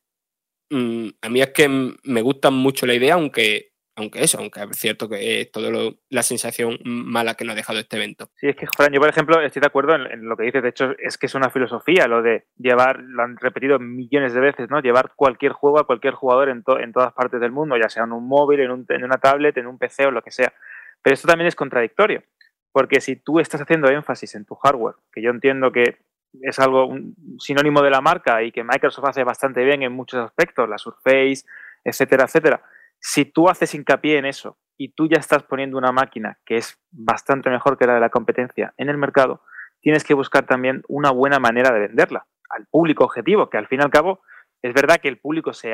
[0.69, 4.77] Mm, a mí es que me gusta mucho la idea, aunque, aunque eso, aunque es
[4.77, 5.69] cierto que es toda
[6.09, 8.29] la sensación mala que nos ha dejado este evento.
[8.35, 10.69] Sí, es que, Fran, yo por ejemplo estoy de acuerdo en, lo que dices, de
[10.69, 14.69] hecho es que es una filosofía lo de llevar, lo han repetido millones de veces,
[14.69, 14.81] ¿no?
[14.81, 18.27] Llevar cualquier juego a cualquier jugador en, todas partes del mundo, ya sea en un
[18.27, 20.53] móvil, en, en una tablet, en un PC o lo que sea.
[21.01, 22.23] Pero esto también es contradictorio,
[22.71, 25.99] porque si tú estás haciendo énfasis en tu hardware, que yo entiendo que
[26.41, 30.19] es algo un sinónimo de la marca y que Microsoft hace bastante bien en muchos
[30.19, 31.43] aspectos, la Surface,
[31.83, 32.63] etcétera, etcétera.
[33.05, 36.79] Si tú haces hincapié en eso y tú ya estás poniendo una máquina que es
[36.89, 39.43] bastante mejor que la de la competencia en el mercado,
[39.81, 43.81] tienes que buscar también una buena manera de venderla al público objetivo, que al fin
[43.81, 44.21] y al cabo
[44.61, 45.73] es verdad que el público se,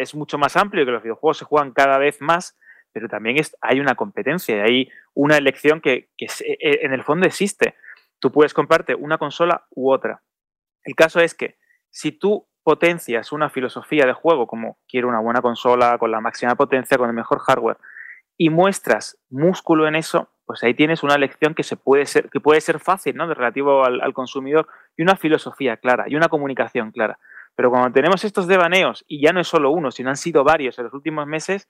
[0.00, 2.56] es mucho más amplio y que los videojuegos se juegan cada vez más,
[2.92, 7.26] pero también hay una competencia y hay una elección que, que e, en el fondo
[7.26, 7.74] existe.
[8.20, 10.22] Tú puedes comprarte una consola u otra.
[10.84, 11.58] El caso es que
[11.90, 16.54] si tú potencias una filosofía de juego como quiero una buena consola con la máxima
[16.54, 17.78] potencia, con el mejor hardware,
[18.36, 22.40] y muestras músculo en eso, pues ahí tienes una lección que, se puede, ser, que
[22.40, 23.28] puede ser fácil, ¿no?
[23.28, 27.18] De relativo al, al consumidor y una filosofía clara y una comunicación clara.
[27.54, 30.78] Pero cuando tenemos estos devaneos, y ya no es solo uno, sino han sido varios
[30.78, 31.68] en los últimos meses,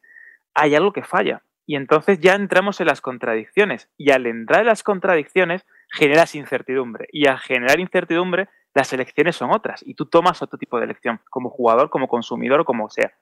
[0.55, 1.42] hay algo que falla.
[1.71, 3.89] Y entonces ya entramos en las contradicciones.
[3.97, 7.07] Y al entrar en las contradicciones generas incertidumbre.
[7.13, 9.81] Y al generar incertidumbre, las elecciones son otras.
[9.87, 13.13] Y tú tomas otro tipo de elección, como jugador, como consumidor, como sea.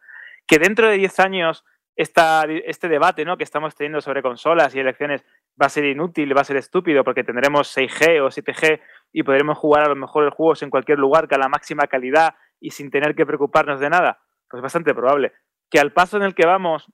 [0.47, 3.37] Que dentro de 10 años esta, este debate ¿no?
[3.37, 5.27] que estamos teniendo sobre consolas y elecciones
[5.61, 8.81] va a ser inútil, va a ser estúpido, porque tendremos 6G o 7G
[9.13, 12.71] y podremos jugar a los mejores juegos en cualquier lugar, con la máxima calidad y
[12.71, 14.23] sin tener que preocuparnos de nada.
[14.49, 15.35] Pues bastante probable.
[15.71, 16.91] Que al paso en el que vamos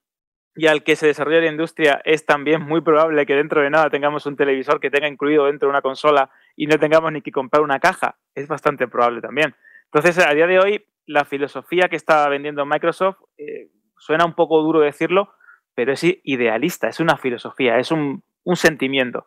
[0.56, 3.90] y al que se desarrolla la industria, es también muy probable que dentro de nada
[3.90, 7.32] tengamos un televisor que tenga incluido dentro de una consola y no tengamos ni que
[7.32, 8.18] comprar una caja.
[8.34, 9.56] Es bastante probable también.
[9.86, 14.62] Entonces, a día de hoy, la filosofía que está vendiendo Microsoft, eh, suena un poco
[14.62, 15.34] duro decirlo,
[15.74, 18.22] pero es idealista, es una filosofía, es un,
[18.54, 19.26] sentimiento.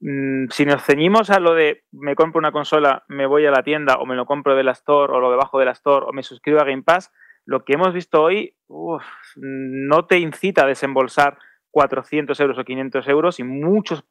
[0.00, 3.62] Mm, si nos ceñimos a lo de me compro una consola, me voy a la
[3.62, 6.12] tienda o me lo compro de la Store o lo debajo de la Store o
[6.12, 7.12] me suscribo a Game Pass,
[7.46, 8.54] lo que hemos visto hoy
[9.36, 11.38] no te incita a desembolsar
[11.70, 14.04] 400 euros o 500 euros y muchos,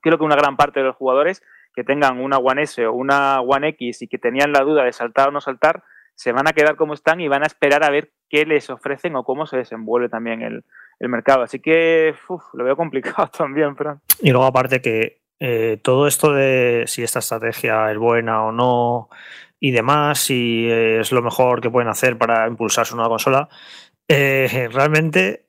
[0.00, 1.42] creo que una gran parte de los jugadores
[1.74, 4.92] que tengan una One S o una One X y que tenían la duda de
[4.92, 5.82] saltar o no saltar,
[6.14, 9.16] se van a quedar como están y van a esperar a ver qué les ofrecen
[9.16, 10.64] o cómo se desenvuelve también el,
[11.00, 11.42] mercado.
[11.42, 12.14] Así que
[12.52, 14.00] lo veo complicado también, Fran.
[14.20, 19.08] Y luego aparte que eh, todo esto de si esta estrategia es buena o no,
[19.64, 23.48] y demás, si es lo mejor que pueden hacer para impulsar su nueva consola,
[24.08, 25.46] eh, realmente,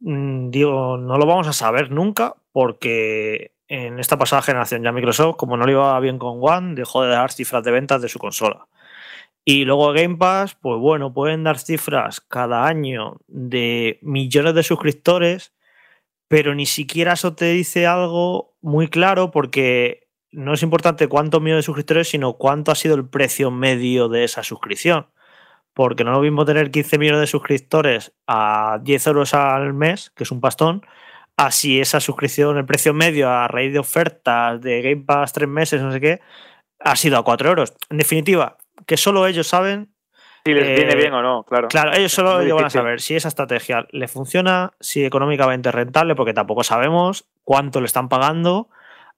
[0.00, 5.36] mm, digo, no lo vamos a saber nunca porque en esta pasada generación ya Microsoft,
[5.36, 8.18] como no le iba bien con One, dejó de dar cifras de ventas de su
[8.18, 8.68] consola.
[9.42, 15.54] Y luego Game Pass, pues bueno, pueden dar cifras cada año de millones de suscriptores,
[16.28, 20.05] pero ni siquiera eso te dice algo muy claro porque
[20.36, 24.24] no es importante cuánto millones de suscriptores, sino cuánto ha sido el precio medio de
[24.24, 25.06] esa suscripción.
[25.72, 30.12] Porque no es lo mismo tener 15 millones de suscriptores a 10 euros al mes,
[30.14, 30.82] que es un pastón,
[31.38, 35.80] así esa suscripción, el precio medio a raíz de ofertas de Game Pass tres meses,
[35.80, 36.20] no sé qué,
[36.80, 37.72] ha sido a 4 euros.
[37.88, 39.88] En definitiva, que solo ellos saben.
[40.44, 41.68] Si les viene eh, bien o no, claro.
[41.68, 45.74] Claro, ellos solo ellos van a saber si esa estrategia le funciona, si económicamente es
[45.74, 48.68] rentable, porque tampoco sabemos cuánto le están pagando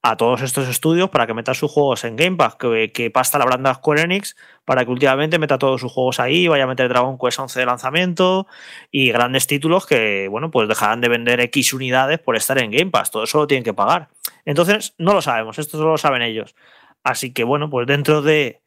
[0.02, 3.38] a todos estos estudios para que metan sus juegos en Game Pass, que, que pasta
[3.38, 6.88] la branda Square Enix para que últimamente meta todos sus juegos ahí, vaya a meter
[6.88, 8.46] Dragon Quest 11 de lanzamiento
[8.90, 12.90] y grandes títulos que, bueno, pues dejarán de vender X unidades por estar en Game
[12.90, 13.10] Pass.
[13.10, 14.08] Todo eso lo tienen que pagar.
[14.44, 16.54] Entonces, no lo sabemos, esto solo lo saben ellos.
[17.02, 18.62] Así que, bueno, pues dentro de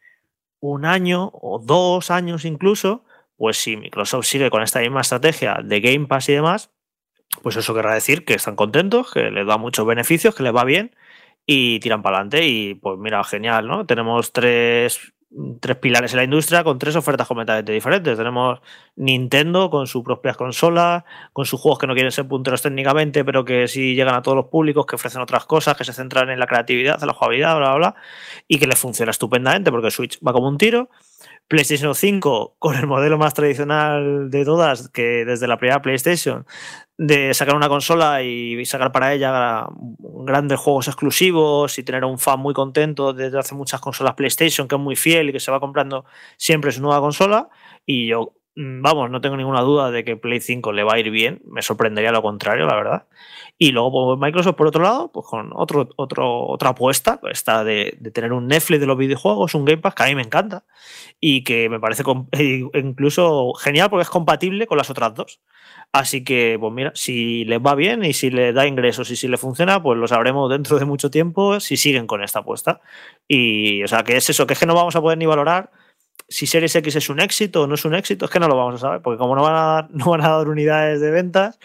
[0.59, 3.05] un año o dos años incluso,
[3.37, 6.71] pues si Microsoft sigue con esta misma estrategia de Game Pass y demás,
[7.41, 10.65] pues eso querrá decir que están contentos, que les da muchos beneficios, que les va
[10.65, 10.91] bien
[11.45, 12.47] y tiran para adelante.
[12.47, 13.85] Y pues mira, genial, ¿no?
[13.85, 15.13] Tenemos tres,
[15.59, 18.17] tres pilares en la industria con tres ofertas completamente diferentes.
[18.17, 18.59] Tenemos
[18.95, 23.45] Nintendo con sus propias consolas, con sus juegos que no quieren ser punteros técnicamente, pero
[23.45, 26.39] que sí llegan a todos los públicos, que ofrecen otras cosas, que se centran en
[26.39, 27.95] la creatividad, en la jugabilidad, bla, bla, bla,
[28.47, 30.89] y que les funciona estupendamente porque Switch va como un tiro.
[31.51, 36.45] PlayStation 5 con el modelo más tradicional de todas, que desde la primera PlayStation,
[36.97, 39.67] de sacar una consola y sacar para ella
[39.99, 44.65] grandes juegos exclusivos y tener a un fan muy contento desde hace muchas consolas PlayStation,
[44.65, 46.05] que es muy fiel y que se va comprando
[46.37, 47.49] siempre su nueva consola.
[47.85, 51.09] Y yo vamos, no tengo ninguna duda de que Play 5 le va a ir
[51.09, 53.07] bien, me sorprendería lo contrario, la verdad.
[53.57, 57.97] Y luego pues, Microsoft, por otro lado, pues con otro, otro, otra apuesta, esta de,
[58.13, 60.65] tener un Netflix de los videojuegos, un Game Pass que a mí me encanta
[61.19, 62.03] y que me parece
[62.73, 65.39] incluso genial porque es compatible con las otras dos.
[65.93, 69.27] Así que, pues mira, si les va bien y si les da ingresos y si
[69.27, 72.81] le funciona, pues lo sabremos dentro de mucho tiempo si siguen con esta apuesta.
[73.27, 75.69] Y, o sea, que es eso, que es que no vamos a poder ni valorar
[76.27, 78.55] si Series X es un éxito o no es un éxito, es que no lo
[78.55, 81.11] vamos a saber, porque como no van a dar, no van a dar unidades de
[81.11, 81.59] ventas,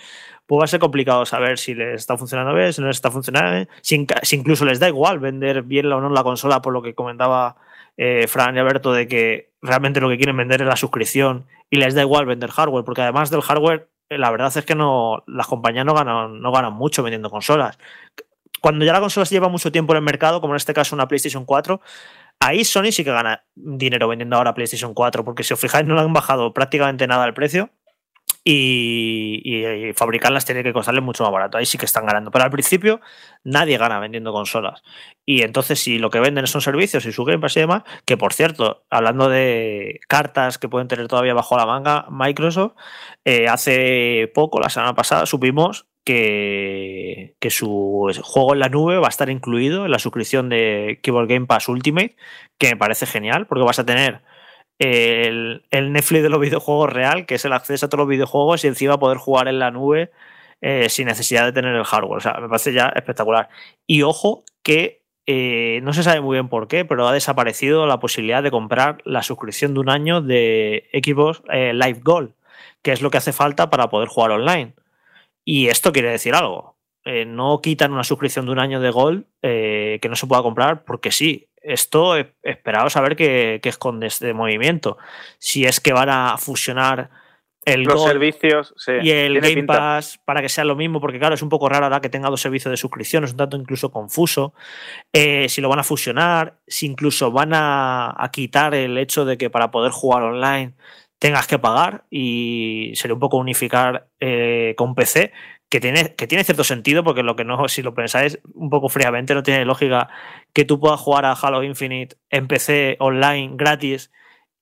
[0.47, 3.11] pues va a ser complicado saber si les está funcionando bien, si no les está
[3.11, 6.83] funcionando bien, si, incluso les da igual vender bien o no la consola, por lo
[6.83, 7.57] que comentaba
[7.97, 11.77] eh, Fran y Alberto, de que realmente lo que quieren vender es la suscripción y
[11.77, 15.25] les da igual vender hardware, porque además del hardware, eh, la verdad es que no,
[15.27, 17.79] las compañías no ganan, no ganan mucho vendiendo consolas.
[18.61, 20.95] Cuando ya la consola se lleva mucho tiempo en el mercado, como en este caso
[20.95, 21.81] una PlayStation 4,
[22.41, 25.95] Ahí Sony sí que gana dinero vendiendo ahora PlayStation 4, porque si os fijáis no
[25.95, 27.71] le han bajado prácticamente nada el precio
[28.49, 31.59] y, fabricarlas tiene que costarle mucho más barato.
[31.59, 32.31] Ahí sí que están ganando.
[32.31, 33.01] Pero al principio
[33.43, 34.83] nadie gana vendiendo consolas.
[35.25, 38.17] Y entonces si lo que venden son servicios y su Game Pass y demás, que
[38.17, 42.75] por cierto, hablando de cartas que pueden tener todavía bajo la manga Microsoft,
[43.25, 49.11] eh, hace poco, la semana pasada, supimos que, su juego en la nube va a
[49.11, 52.17] estar incluido en la suscripción de Keyboard Game Pass Ultimate,
[52.59, 54.23] que me parece genial, porque vas a tener
[54.79, 58.69] el, Netflix de los videojuegos real, que es el acceso a todos los videojuegos y
[58.69, 60.11] encima poder jugar en la nube
[60.61, 62.19] eh, sin necesidad de tener el hardware.
[62.19, 63.49] O sea, me parece ya espectacular.
[63.87, 67.99] Y ojo que eh, no se sabe muy bien por qué, pero ha desaparecido la
[67.99, 72.33] posibilidad de comprar la suscripción de un año de Xbox eh, Live Gold,
[72.83, 74.75] que es lo que hace falta para poder jugar online.
[75.47, 76.77] Y esto quiere decir algo.
[77.05, 81.11] no quitan una suscripción de un año de Gold que no se pueda comprar porque
[81.11, 81.49] sí.
[81.63, 84.99] Esto esperaos saber qué, qué esconde este movimiento.
[85.39, 87.11] Si es que van a fusionar
[87.67, 91.43] el los servicios y el Game Pass para que sea lo mismo, porque claro, es
[91.43, 94.55] un poco raro ahora que tenga dos servicios de suscripción, es un tanto incluso confuso.
[95.13, 99.51] Eh, si lo van a fusionar, si incluso van a, quitar el hecho de que
[99.51, 100.75] para poder jugar online
[101.19, 105.33] tengas que pagar y sería un poco unificar eh, con PC,
[105.69, 108.89] que tiene, que tiene cierto sentido, porque lo que no, si lo pensáis un poco
[108.89, 110.09] fríamente, no tiene lógica
[110.53, 114.13] que tú puedas jugar a Halo Infinite en PC online gratis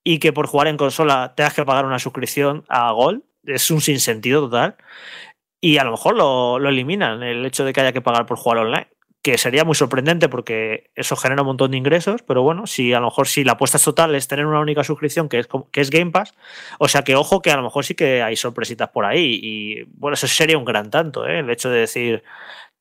[0.03, 3.23] y que por jugar en consola tengas que pagar una suscripción a Gold.
[3.43, 4.77] Es un sinsentido total.
[5.61, 8.59] Y a lo mejor lo, eliminan, el hecho de que haya que pagar por jugar
[8.59, 8.87] online.
[9.25, 12.99] Que sería muy sorprendente porque eso genera un montón de ingresos, pero bueno, si a
[12.99, 15.89] lo mejor si la apuesta total es tener una única suscripción que es, que es
[15.89, 16.35] Game Pass,
[16.77, 19.39] o sea que ojo que a lo mejor sí que hay sorpresitas por ahí.
[19.41, 21.39] Y bueno, eso sería un gran tanto, ¿eh?
[21.39, 22.23] el hecho de decir,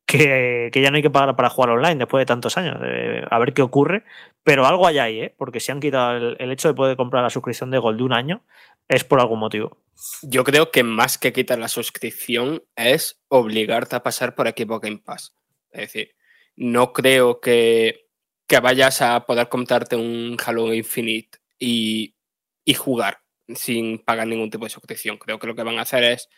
[0.06, 2.76] que, ya no hay que pagar para jugar online después de tantos años.
[3.30, 4.04] a ver qué ocurre.
[4.42, 5.34] Pero algo hay ahí, ¿eh?
[5.36, 8.12] porque si han quitado el, hecho de poder comprar la suscripción de Gold de un
[8.12, 8.44] año,
[8.88, 9.78] es por algún motivo.
[10.22, 14.98] Yo creo que más que quitar la suscripción es obligarte a pasar por Equipo Game
[14.98, 15.34] Pass.
[15.70, 16.14] Es decir,
[16.56, 18.06] no creo que,
[18.46, 22.14] que vayas a poder comprarte un Halo Infinite y,
[22.64, 25.18] y jugar sin pagar ningún tipo de suscripción.
[25.18, 26.28] Creo que lo que van a hacer es,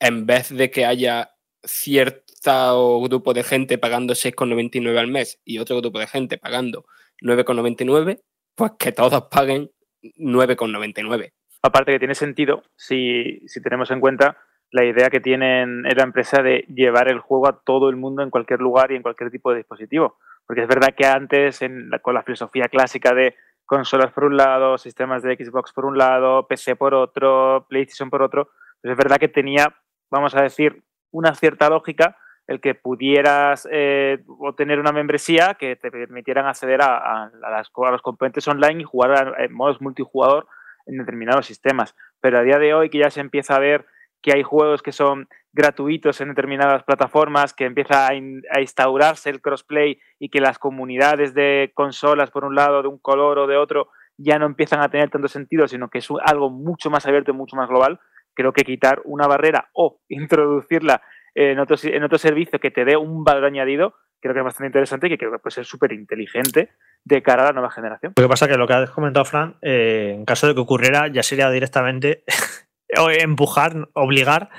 [0.00, 1.32] en vez de que haya
[1.64, 6.84] cierto grupo de gente pagando 6,99 al mes y otro grupo de gente pagando
[7.22, 8.20] 9,99,
[8.54, 9.70] pues que todos paguen
[10.02, 11.32] 9,99.
[11.62, 14.36] Aparte que tiene sentido si, si tenemos en cuenta
[14.72, 18.22] la idea que tienen en la empresa de llevar el juego a todo el mundo
[18.22, 20.16] en cualquier lugar y en cualquier tipo de dispositivo.
[20.46, 21.60] Porque es verdad que antes,
[22.00, 26.46] con la filosofía clásica de consolas por un lado, sistemas de Xbox por un lado,
[26.48, 28.50] PC por otro, PlayStation por otro,
[28.80, 29.74] pues es verdad que tenía,
[30.10, 32.16] vamos a decir, una cierta lógica
[32.46, 38.48] el que pudieras eh, obtener una membresía que te permitieran acceder a, las, los componentes
[38.48, 40.46] online y jugar en modos multijugador
[40.86, 41.94] en determinados sistemas.
[42.20, 43.86] Pero a día de hoy que ya se empieza a ver
[44.22, 48.14] que hay juegos que son gratuitos en determinadas plataformas, que empieza a,
[48.60, 53.38] instaurarse el crossplay y que las comunidades de consolas, por un lado, de un color
[53.38, 56.88] o de otro, ya no empiezan a tener tanto sentido, sino que es algo mucho
[56.88, 58.00] más abierto y mucho más global,
[58.34, 61.02] creo que quitar una barrera o introducirla
[61.34, 65.10] en otro, servicio que te dé un valor añadido, creo que es bastante interesante y
[65.10, 66.70] que creo que puede ser súper inteligente
[67.04, 68.12] de cara a la nueva generación.
[68.16, 70.60] Lo que pasa es que lo que has comentado, Fran, eh, en caso de que
[70.60, 72.24] ocurriera, ya sería directamente
[73.18, 74.50] empujar, obligar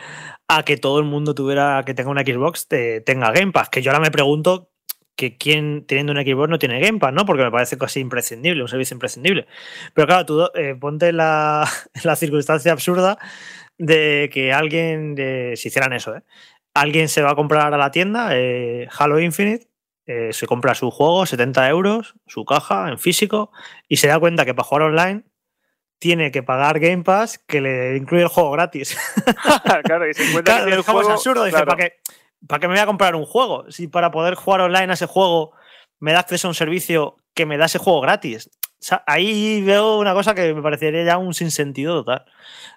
[0.48, 3.70] a que todo el mundo tuviera, que tenga una Xbox, tenga Game Pass.
[3.70, 4.70] Que yo ahora me pregunto
[5.16, 7.26] que quién teniendo un Xbox no tiene Game Pass, ¿no?
[7.26, 9.48] Porque me parece casi imprescindible, un servicio imprescindible.
[9.94, 11.68] Pero claro, tú eh, ponte la,
[12.04, 13.18] la circunstancia absurda
[13.78, 15.16] de que alguien,
[15.56, 16.24] si hicieran eso, ¿eh?
[16.74, 19.68] alguien se va a comprar a la tienda eh, Halo Infinite,
[20.06, 23.52] eh, se compra su juego, 70 euros, su caja en físico,
[23.88, 25.24] y se da cuenta que para jugar online
[26.04, 28.98] tiene que pagar Game Pass que le incluye el juego gratis.
[29.86, 31.46] claro, y se encuentra el juego es absurdo.
[31.46, 31.94] Dice, ¿para qué,
[32.46, 33.72] ¿para qué me voy a comprar un juego?
[33.72, 35.54] Si para poder jugar online a ese juego
[36.02, 38.50] me da acceso a un servicio que me da ese juego gratis
[39.06, 42.26] ahí veo una cosa que me parecería ya un sinsentido total.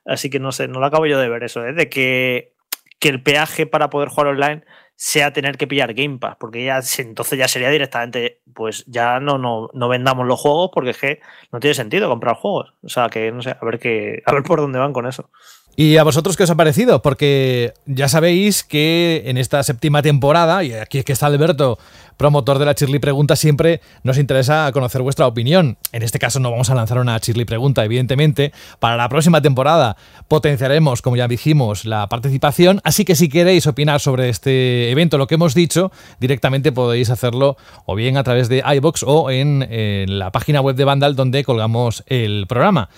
[0.05, 1.73] Así que no sé, no lo acabo yo de ver eso, ¿eh?
[1.73, 2.55] de que,
[2.99, 4.65] que el peaje para poder jugar online
[4.97, 9.37] sea tener que pillar Game Pass, porque ya entonces ya sería directamente, pues ya no,
[9.37, 11.21] no, no vendamos los juegos porque es que
[11.53, 12.73] no tiene sentido comprar juegos.
[12.83, 15.31] O sea que no sé, a ver qué, a ver por dónde van con eso.
[15.79, 17.03] ¿Y a vosotros qué os ha parecido?
[17.03, 21.79] Porque ya sabéis que en esta séptima temporada, y aquí es que está Alberto
[22.17, 25.77] promotor de la Chirly Pregunta, siempre nos interesa conocer vuestra opinión.
[25.93, 28.53] En este caso no vamos a lanzar una Chirly Pregunta, evidentemente.
[28.79, 29.97] Para la próxima temporada
[30.29, 32.81] potenciaremos, como ya dijimos, la participación.
[32.85, 37.57] Así que si queréis opinar sobre este evento, lo que hemos dicho, directamente podéis hacerlo
[37.85, 41.45] o bien a través de iBox o en, en la página web de Vandal donde
[41.45, 42.89] colgamos el programa.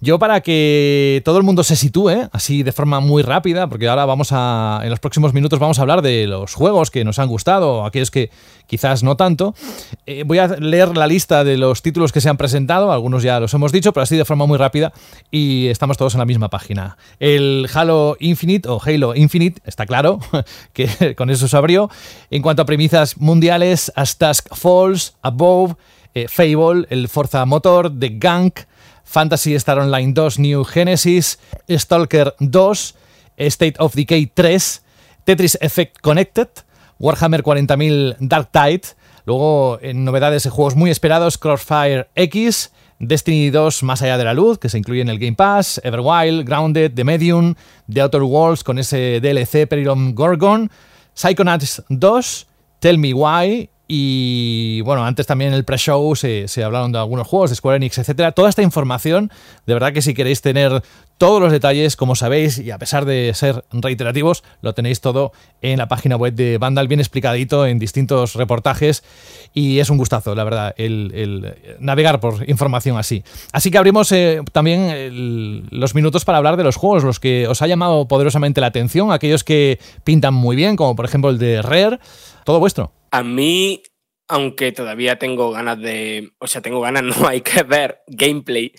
[0.00, 4.04] Yo para que todo el mundo se sitúe, así de forma muy rápida, porque ahora
[4.04, 7.28] vamos a, en los próximos minutos vamos a hablar de los juegos que nos han
[7.28, 8.30] gustado, aquellos que
[8.66, 9.54] quizás no tanto.
[10.06, 13.40] Eh, voy a leer la lista de los títulos que se han presentado, algunos ya
[13.40, 14.92] los hemos dicho, pero así de forma muy rápida
[15.30, 16.96] y estamos todos en la misma página.
[17.18, 20.20] El Halo Infinite o Halo Infinite, está claro,
[20.72, 21.90] que con eso se abrió.
[22.30, 25.74] En cuanto a premisas mundiales, As Task Falls, Above,
[26.14, 28.60] eh, Fable, el Forza Motor, The Gank,
[29.08, 32.94] Fantasy Star Online 2 New Genesis, Stalker 2,
[33.38, 34.82] State of Decay 3,
[35.24, 36.48] Tetris Effect Connected,
[36.98, 38.82] Warhammer 40.000 Dark Tide,
[39.24, 44.34] luego en novedades de juegos muy esperados, Crossfire X, Destiny 2 Más allá de la
[44.34, 47.54] luz, que se incluye en el Game Pass, Everwild, Grounded, The Medium,
[47.90, 50.70] The Outer Worlds con ese DLC Perilom Gorgon,
[51.14, 52.46] Psychonauts 2,
[52.80, 57.48] Tell Me Why y bueno, antes también en el pre-show se, hablaron de algunos juegos
[57.48, 58.32] de Square Enix, etcétera.
[58.32, 59.32] Toda esta información,
[59.66, 60.82] de verdad que si queréis tener
[61.16, 65.32] todos los detalles, como sabéis, y a pesar de ser reiterativos, lo tenéis todo
[65.62, 69.02] en la página web de Vandal, bien explicadito en distintos reportajes.
[69.54, 73.24] Y es un gustazo, la verdad, el, navegar por información así.
[73.52, 77.62] Así que abrimos eh, también los minutos para hablar de los juegos, los que os
[77.62, 81.62] ha llamado poderosamente la atención, aquellos que pintan muy bien, como por ejemplo el de
[81.62, 81.98] Rare.
[82.44, 82.97] Todo vuestro.
[83.10, 83.82] A mí,
[84.28, 86.32] aunque todavía tengo ganas de.
[86.38, 88.72] O sea, tengo ganas, no hay que ver gameplay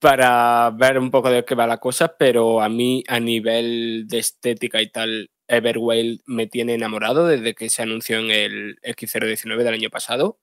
[0.00, 4.18] para ver un poco de qué va la cosa, pero a mí, a nivel de
[4.18, 9.74] estética y tal, Everwild me tiene enamorado desde que se anunció en el X019 del
[9.74, 10.38] año pasado.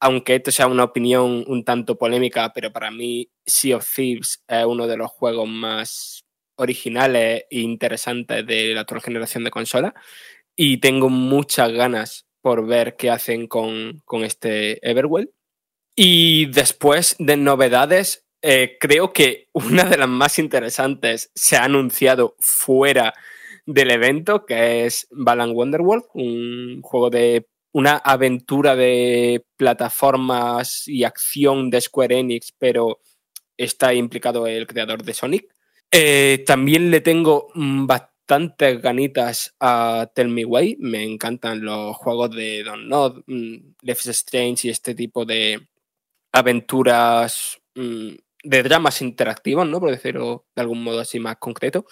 [0.00, 4.64] Aunque esto sea una opinión un tanto polémica, pero para mí Sea of Thieves es
[4.64, 6.24] uno de los juegos más
[6.56, 9.92] originales e interesantes de la actual generación de consolas.
[10.56, 15.32] Y tengo muchas ganas por ver qué hacen con, este Everwell.
[15.96, 22.36] Y después de novedades, eh, creo que una de las más interesantes se ha anunciado
[22.38, 23.14] fuera
[23.64, 31.70] del evento, que es Balan Wonderworld, un juego de una aventura de plataformas y acción
[31.70, 33.00] de Square Enix, pero
[33.56, 35.48] está implicado el creador de Sonic.
[35.90, 40.76] Eh, también le tengo bastante bastantes ganitas a Tell Me Why.
[40.80, 45.68] Me encantan los juegos de Don't Know, mm, Life Strange y este tipo de
[46.32, 48.10] aventuras mm,
[48.44, 49.80] de dramas interactivos, ¿no?
[49.80, 51.86] Por decirlo de algún modo así más concreto.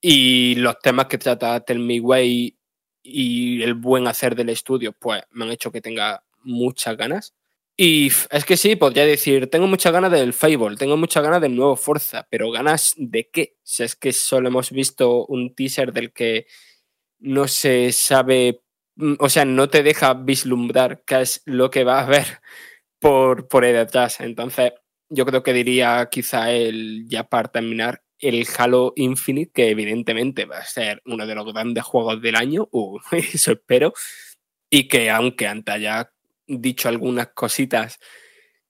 [0.00, 2.56] Y los temas que trata Tell Me Why
[3.02, 7.34] y el buen hacer del estudio, pues me han hecho que tenga muchas ganas.
[7.76, 11.56] Y es que sí, podría decir, tengo muchas ganas del Fable, tengo muchas ganas del
[11.56, 13.56] nuevo Forza, pero ganas de qué?
[13.64, 16.46] Si es que solo hemos visto un teaser del que
[17.18, 18.62] no se sabe,
[18.96, 22.26] mm, o sea, no te deja vislumbrar qué es lo que va a haber
[23.00, 24.20] por, por ahí detrás.
[24.20, 24.72] Entonces,
[25.08, 30.58] yo creo que diría quizá el, ya para terminar, el Halo Infinite, que evidentemente va
[30.58, 33.92] a ser uno de los grandes juegos del año, uh, eso espero,
[34.70, 36.13] y que aunque ante haya
[36.46, 37.98] dicho algunas cositas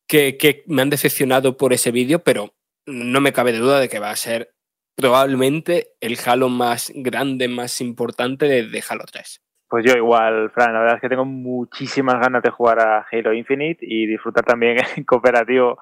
[0.07, 2.51] que, me han decepcionado por ese vídeo, pero
[2.87, 4.55] no me cabe de duda de que va a ser
[4.97, 9.41] probablemente el Halo más grande, más importante de, Halo 3.
[9.69, 13.33] Pues yo igual, Fran, la verdad es que tengo muchísimas ganas de jugar a Halo
[13.33, 15.79] Infinite y disfrutar también en cooperativo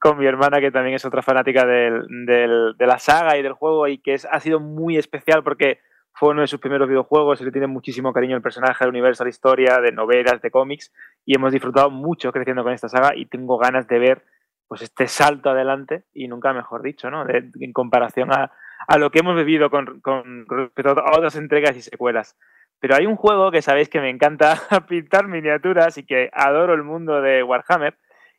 [0.00, 3.86] con mi hermana, que también es otra fanática del, de la saga y del juego
[3.88, 5.78] y que es, ha sido muy especial porque
[6.18, 9.26] fue uno de sus primeros videojuegos, le tiene muchísimo cariño al personaje, al universo, a
[9.26, 10.90] la historia, de novelas, de cómics,
[11.26, 14.24] y hemos disfrutado mucho creciendo con esta saga y tengo ganas de ver
[14.66, 17.26] pues este salto adelante, y nunca mejor dicho, ¿no?
[17.28, 18.50] en comparación a,
[18.98, 22.36] lo que hemos vivido con, con respecto a otras entregas y secuelas.
[22.80, 24.56] Pero hay un juego que sabéis que me encanta
[24.88, 27.94] pintar miniaturas y que adoro el mundo de Warhammer,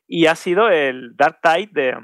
[0.08, 1.96] y ha sido el Dark Tide de,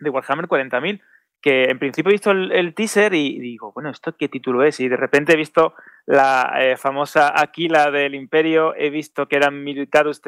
[0.00, 1.00] de Warhammer 40.000
[1.44, 4.80] que en principio he visto el, teaser y digo, bueno, ¿esto qué título es?
[4.80, 5.74] Y de repente he visto
[6.06, 10.22] la eh, famosa Aquila del Imperio, he visto que eran Militarus,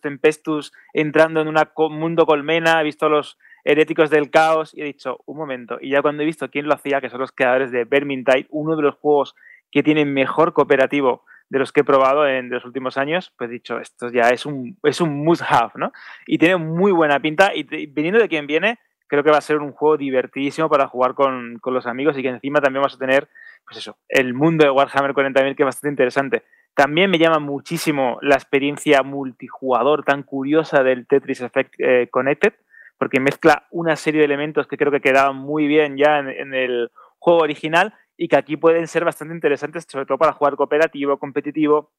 [0.00, 5.18] Tempestus entrando en un mundo colmena, he visto los heréticos del caos y he dicho,
[5.26, 7.84] un momento, y ya cuando he visto quién lo hacía, que son los creadores de
[7.84, 9.34] Vermintide, uno de los juegos
[9.70, 13.52] que tiene mejor cooperativo de los que he probado en los últimos años, pues he
[13.52, 15.92] dicho, esto ya es un, es un must-have, ¿no?
[16.26, 18.78] Y tiene muy buena pinta y viniendo de quien viene,
[19.12, 22.30] creo que va a ser un juego divertidísimo para jugar con, los amigos y que
[22.30, 23.28] encima también vas a tener,
[23.62, 26.44] pues eso, el mundo de Warhammer 40.000 que es bastante interesante.
[26.72, 32.54] También me llama muchísimo la experiencia multijugador tan curiosa del Tetris Effect eh, Connected,
[32.96, 36.90] porque mezcla una serie de elementos que creo que quedaban muy bien ya en, el
[37.18, 41.90] juego original y que aquí pueden ser bastante interesantes, sobre todo para jugar cooperativo, competitivo.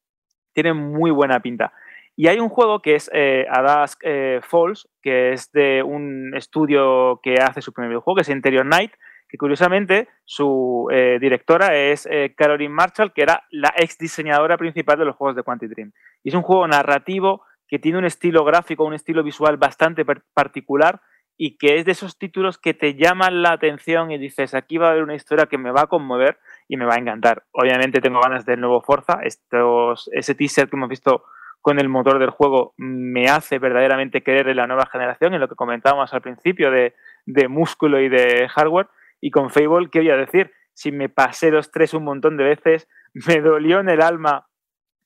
[0.52, 1.72] Tienen muy buena pinta.
[2.16, 7.20] Y hay un juego que es eh, Adask eh, Falls, que es de un estudio
[7.22, 8.92] que hace su primer videojuego, que es Interior Night,
[9.28, 15.06] que curiosamente su eh, directora es Caroline Marshall, que era la ex diseñadora principal de
[15.06, 15.92] los juegos de Quantic Dream.
[16.22, 21.00] Y es un juego narrativo que tiene un estilo gráfico, un estilo visual bastante particular
[21.36, 24.86] y que es de esos títulos que te llaman la atención y dices, aquí va
[24.86, 26.38] a haber una historia que me va a conmover
[26.68, 27.42] y me va a encantar.
[27.50, 31.24] Obviamente tengo ganas del nuevo Forza, estos, ese teaser que hemos visto
[31.64, 35.48] con el motor del juego me hace verdaderamente creer en la nueva generación, en lo
[35.48, 36.92] que comentábamos al principio de,
[37.48, 38.88] músculo y de hardware.
[39.18, 40.52] Y con Fable, ¿qué voy a decir?
[40.74, 42.86] si me pasé los tres un montón de veces,
[43.26, 44.46] me dolió en el alma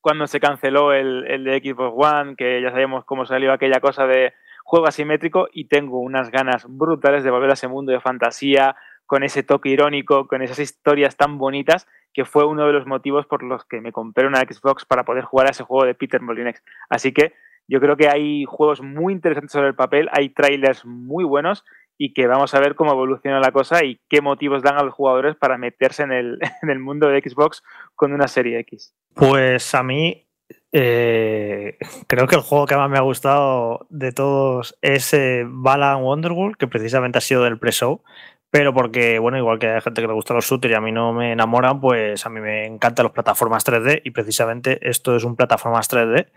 [0.01, 4.09] cuando se canceló el, el de Xbox One, que ya sabemos cómo salió aquella cosa
[4.09, 4.33] de
[4.65, 8.75] juego asimétrico y tengo unas ganas brutales de volver a ese mundo de fantasía,
[9.07, 13.27] con ese toque irónico, con esas historias tan bonitas, que fue uno de los motivos
[13.27, 16.21] por los que me compré una Xbox para poder jugar a ese juego de Peter
[16.21, 16.63] Molinex.
[16.89, 17.35] Así que
[17.69, 21.65] yo creo que hay juegos muy interesantes sobre el papel, hay trailers muy buenos
[21.99, 24.95] y que vamos a ver cómo evoluciona la cosa y qué motivos dan a los
[24.95, 27.63] jugadores para meterse en el, en el mundo de Xbox
[27.95, 28.95] con una serie X.
[29.15, 30.29] Pues a mí
[30.73, 36.57] eh, creo que el juego que más me ha gustado de todos es eh, Wonderworld,
[36.57, 38.03] que precisamente ha sido del pre-show.
[38.51, 40.91] Pero porque, bueno, igual que hay gente que le gusta los shooters y a mí
[40.91, 45.25] no me enamoran, pues a mí me encantan las plataformas 3D y precisamente esto es
[45.25, 46.29] un plataformas 3D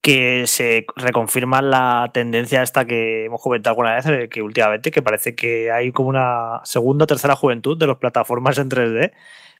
[0.00, 5.36] que se reconfirma la tendencia esta que hemos comentado alguna vez, que últimamente que parece
[5.36, 9.12] que hay como una segunda o tercera juventud de las plataformas en 3D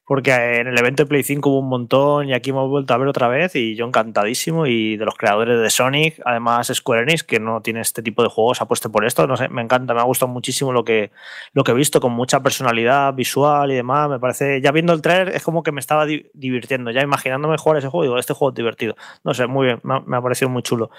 [0.05, 2.96] porque en el evento de Play 5 hubo un montón y aquí hemos vuelto a
[2.98, 7.22] ver otra vez y yo encantadísimo y de los creadores de Sonic, además Square Enix
[7.22, 10.01] que no tiene este tipo de juegos apueste por esto, no sé, me encanta, me
[10.01, 11.12] ha gustado muchísimo lo que,
[11.53, 15.01] lo que he visto con mucha personalidad visual y demás, me parece, ya viendo el
[15.01, 18.51] trailer es como que me estaba divirtiendo, ya imaginándome jugar ese juego, digo, este juego
[18.51, 20.90] es divertido, no sé, muy bien, me ha, parecido muy chulo.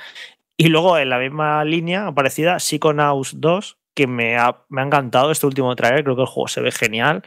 [0.55, 5.31] Y luego en la misma línea parecida, Psychonauts 2, que me ha, me ha encantado
[5.31, 7.23] este último trailer, creo que el juego se ve genial.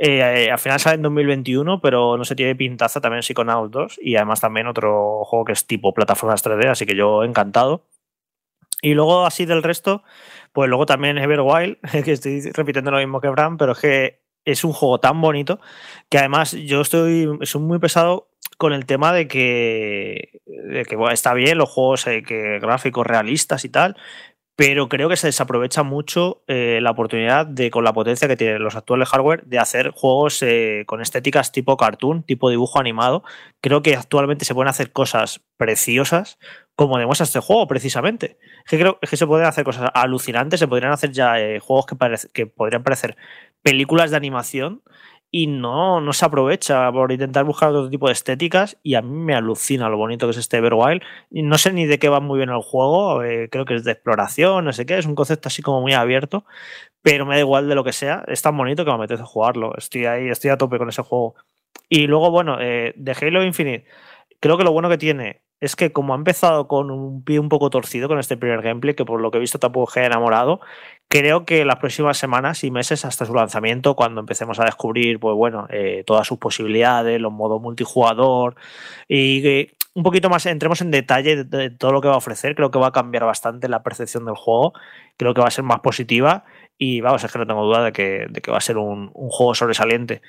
[0.00, 4.14] Eh, al final sale en 2021, pero no se tiene pintaza también Psychonauts 2 y
[4.14, 7.84] además también otro juego que es tipo plataformas 3D, así que yo encantado.
[8.80, 10.04] Y luego así del resto,
[10.52, 14.62] pues luego también Everwild, que estoy repitiendo lo mismo que Bram, pero es que es
[14.62, 15.60] un juego tan bonito
[16.08, 21.58] que además yo estoy soy muy pesado con el tema de que, que está bien
[21.58, 23.96] los juegos eh, que, gráficos realistas y tal,
[24.58, 28.60] pero creo que se desaprovecha mucho eh, la oportunidad de, con la potencia que tienen
[28.60, 33.22] los actuales hardware, de hacer juegos eh, con estéticas tipo cartoon, tipo dibujo animado.
[33.60, 36.40] Creo que actualmente se pueden hacer cosas preciosas,
[36.74, 38.36] como demuestra este juego, precisamente.
[38.64, 41.86] Es que creo que se pueden hacer cosas alucinantes, se podrían hacer ya eh, juegos
[41.86, 41.96] que,
[42.32, 43.16] que podrían parecer
[43.62, 44.82] películas de animación
[45.30, 49.10] y no, no se aprovecha por intentar buscar otro tipo de estéticas y a mí
[49.10, 51.02] me alucina lo bonito que es este Everwild.
[51.30, 53.92] No sé ni de qué va muy bien el juego, eh, creo que es de
[53.92, 56.44] exploración, no sé qué, es un concepto así como muy abierto,
[57.02, 59.76] pero me da igual de lo que sea, es tan bonito que me apetece jugarlo,
[59.76, 61.34] estoy ahí, estoy a tope con ese juego.
[61.88, 63.86] Y luego, bueno, eh, de Halo Infinite,
[64.40, 67.48] creo que lo bueno que tiene es que como ha empezado con un pie un
[67.48, 70.60] poco torcido con este primer gameplay, que por lo que he visto tampoco he enamorado,
[71.08, 75.34] creo que las próximas semanas y meses hasta su lanzamiento, cuando empecemos a descubrir, pues
[75.34, 78.56] bueno, eh, todas sus posibilidades, los modos multijugador
[79.08, 82.70] y un poquito más entremos en detalle de, todo lo que va a ofrecer, creo
[82.70, 84.72] que va a cambiar bastante la percepción del juego,
[85.16, 86.44] creo que va a ser más positiva
[86.78, 89.10] y vamos, es que no tengo duda de que, de que va a ser un,
[89.12, 90.22] juego sobresaliente.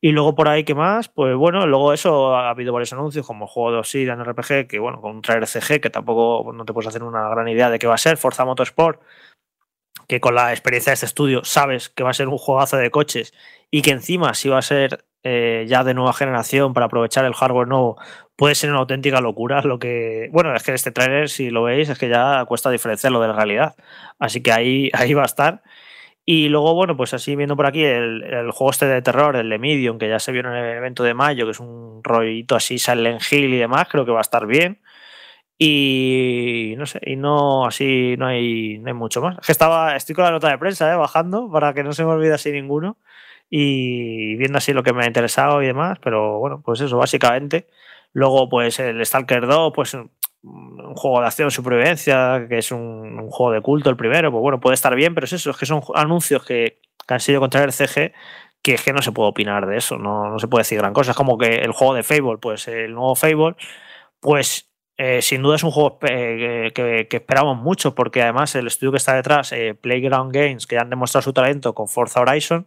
[0.00, 1.08] Y luego por ahí, ¿qué más?
[1.08, 4.78] Pues bueno, luego eso ha habido varios anuncios, como el juego de Obsidian RPG, que
[4.78, 7.78] bueno, con un trailer CG, que tampoco no te puedes hacer una gran idea de
[7.78, 9.00] qué va a ser, Forza Motorsport,
[10.06, 12.90] que con la experiencia de este estudio sabes que va a ser un juegazo de
[12.90, 13.32] coches
[13.70, 17.34] y que encima si va a ser eh, ya de nueva generación para aprovechar el
[17.34, 17.96] hardware nuevo,
[18.36, 19.60] puede ser una auténtica locura.
[19.62, 23.20] Lo que, bueno, es que este trailer, si lo veis, es que ya cuesta diferenciarlo
[23.20, 23.74] de la realidad.
[24.20, 25.62] Así que ahí, ahí va a estar.
[26.28, 29.48] Y luego, bueno, pues así viendo por aquí el, el, juego este de terror, el
[29.48, 32.56] de Medium, que ya se vio en el evento de mayo, que es un rollito
[32.56, 34.80] así, Silent Hill y demás, creo que va a estar bien.
[35.58, 39.38] Y no sé, y no así no hay, no hay mucho más.
[39.38, 40.96] Es que estaba, estoy con la nota de prensa, ¿eh?
[40.96, 42.98] bajando, para que no se me olvide así ninguno.
[43.48, 47.68] Y viendo así lo que me ha interesado y demás, pero bueno, pues eso, básicamente.
[48.12, 49.96] Luego, pues el Stalker 2, pues
[50.42, 54.60] un juego de acción supervivencia, que es un, juego de culto el primero, pues bueno,
[54.60, 57.72] puede estar bien, pero es eso, es que son anuncios que, han sido contra el
[57.72, 58.12] CG
[58.62, 60.92] que es que no se puede opinar de eso, no, no se puede decir gran
[60.92, 61.12] cosa.
[61.12, 63.54] Es como que el juego de Fable, pues el nuevo Fable,
[64.18, 64.68] pues
[64.98, 68.96] eh, sin duda es un juego eh, que, esperamos mucho, porque además el estudio que
[68.96, 72.66] está detrás, eh, Playground Games, que han demostrado su talento con Forza Horizon,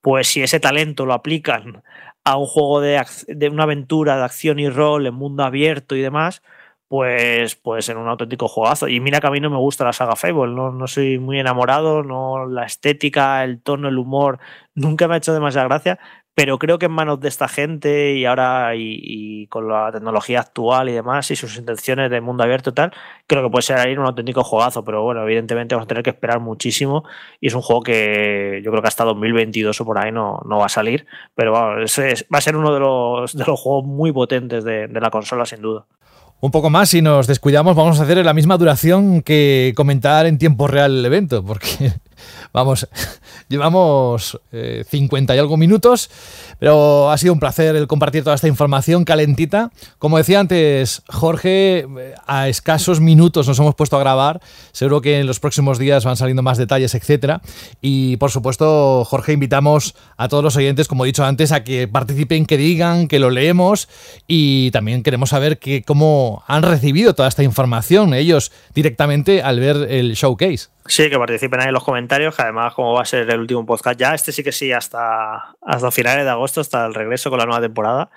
[0.00, 1.84] pues si ese talento lo aplican
[2.24, 6.00] a un juego de, de una aventura de acción y rol en mundo abierto y
[6.02, 6.42] demás,
[6.90, 8.88] pues, pues en un auténtico juegazo.
[8.88, 11.38] Y mira que a mí no me gusta la saga Fable, no, no soy muy
[11.38, 14.40] enamorado, no la estética, el tono, el humor,
[14.74, 16.00] nunca me ha hecho demasiada gracia,
[16.34, 20.88] pero creo que en manos de esta gente y ahora y, con la tecnología actual
[20.88, 22.92] y demás y sus intenciones de mundo abierto y tal,
[23.28, 26.10] creo que puede ser ahí un auténtico juegazo, pero bueno, evidentemente vamos a tener que
[26.10, 27.04] esperar muchísimo
[27.40, 30.58] y es un juego que yo creo que hasta 2022 o por ahí no, no
[30.58, 34.10] va a salir, pero bueno, va a ser uno de los, de los juegos muy
[34.10, 35.86] potentes de la consola sin duda.
[36.42, 40.38] Un poco más, si nos descuidamos, vamos a hacer la misma duración que comentar en
[40.38, 41.92] tiempo real el evento, porque,
[42.52, 42.88] vamos,
[43.50, 46.08] Llevamos 50 y algo minutos,
[46.60, 49.72] pero ha sido un placer el compartir toda esta información calentita.
[49.98, 51.88] Como decía antes Jorge,
[52.28, 54.40] a escasos minutos nos hemos puesto a grabar.
[54.70, 57.42] Seguro que en los próximos días van saliendo más detalles, etcétera.
[57.80, 61.88] Y por supuesto, Jorge, invitamos a todos los oyentes, como he dicho antes, a que
[61.88, 63.88] participen, que digan, que lo leemos
[64.28, 70.14] y también queremos saber cómo han recibido toda esta información ellos directamente al ver el
[70.14, 70.68] showcase.
[70.86, 73.64] Sí, que participen ahí en los comentarios, que además como va a ser el último
[73.66, 77.38] podcast ya, este sí que sí, hasta, hasta finales de agosto, hasta el regreso con
[77.38, 78.10] la nueva temporada,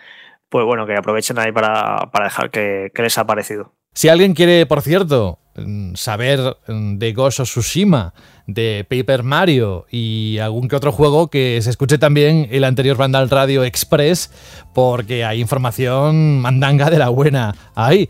[0.50, 3.74] pues bueno, que aprovechen ahí para, dejar que, les ha parecido.
[3.94, 8.14] Si alguien quiere, por cierto, mm, saber mm, de Ghost of Tsushima,
[8.48, 13.30] de Paper Mario y algún que otro juego, que se escuche también el anterior Vandal
[13.30, 14.32] Radio Express,
[14.74, 18.10] porque hay información mandanga de la buena ahí.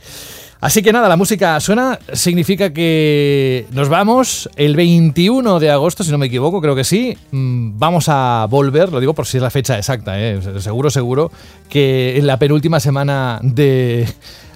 [0.63, 6.11] Así que nada, la música suena, significa que nos vamos el 21 de agosto, si
[6.11, 7.17] no me equivoco, creo que sí.
[7.31, 10.39] Mm, vamos a volver, lo digo por si es la fecha exacta, ¿eh?
[10.61, 11.33] seguro, seguro,
[11.67, 14.07] que en la penúltima semana de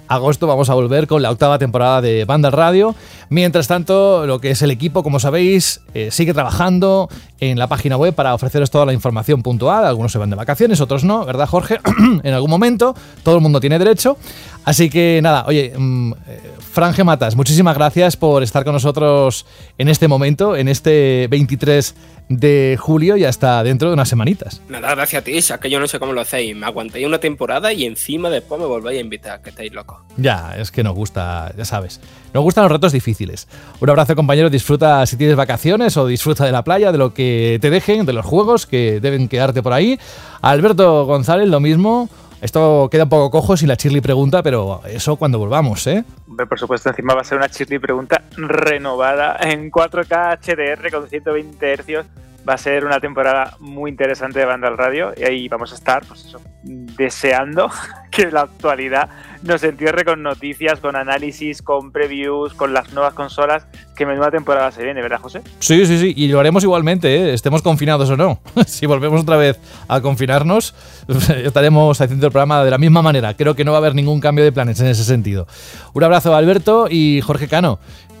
[0.08, 2.94] agosto vamos a volver con la octava temporada de Banda Radio.
[3.28, 7.10] Mientras tanto, lo que es el equipo, como sabéis, eh, sigue trabajando
[7.40, 9.84] en la página web para ofreceros toda la información puntual.
[9.84, 11.78] Algunos se van de vacaciones, otros no, ¿verdad, Jorge?
[12.22, 14.16] en algún momento, todo el mundo tiene derecho.
[14.64, 19.46] Así que nada, oye, mm, eh, Franje Matas, muchísimas gracias por estar con nosotros
[19.78, 21.94] en este momento, en este 23
[22.28, 24.60] de julio y hasta dentro de unas semanitas.
[24.68, 26.54] Nada, gracias a ti, es que yo no sé cómo lo hacéis.
[26.54, 29.98] Me aguantéis una temporada y encima después me volvéis a invitar, que estáis locos.
[30.16, 32.00] Ya, es que nos gusta, ya sabes.
[32.34, 33.48] Nos gustan los retos difíciles.
[33.80, 34.50] Un abrazo, compañero.
[34.50, 38.12] Disfruta si tienes vacaciones o disfruta de la playa, de lo que te dejen, de
[38.12, 39.98] los juegos que deben quedarte por ahí.
[40.42, 42.08] Alberto González, lo mismo.
[42.40, 46.04] Esto queda un poco cojo si la Chirly pregunta, pero eso cuando volvamos, ¿eh?
[46.48, 51.76] Por supuesto, encima va a ser una Chirly pregunta renovada en 4K HDR con 120
[51.76, 52.06] Hz.
[52.48, 55.74] Va a ser una temporada muy interesante de Banda al Radio y ahí vamos a
[55.74, 57.70] estar, pues eso, deseando
[58.10, 59.08] que la actualidad
[59.42, 63.66] nos entierre con noticias, con análisis, con previews, con las nuevas consolas,
[63.96, 65.42] que menuda temporada se viene, ¿verdad, José?
[65.60, 67.34] Sí, sí, sí, y lo haremos igualmente, ¿eh?
[67.34, 68.40] estemos confinados o no.
[68.66, 69.58] si volvemos otra vez
[69.88, 70.74] a confinarnos,
[71.44, 73.34] estaremos haciendo el programa de la misma manera.
[73.34, 75.46] Creo que no va a haber ningún cambio de planes en ese sentido.
[75.94, 77.78] Un abrazo a Alberto y Jorge Cano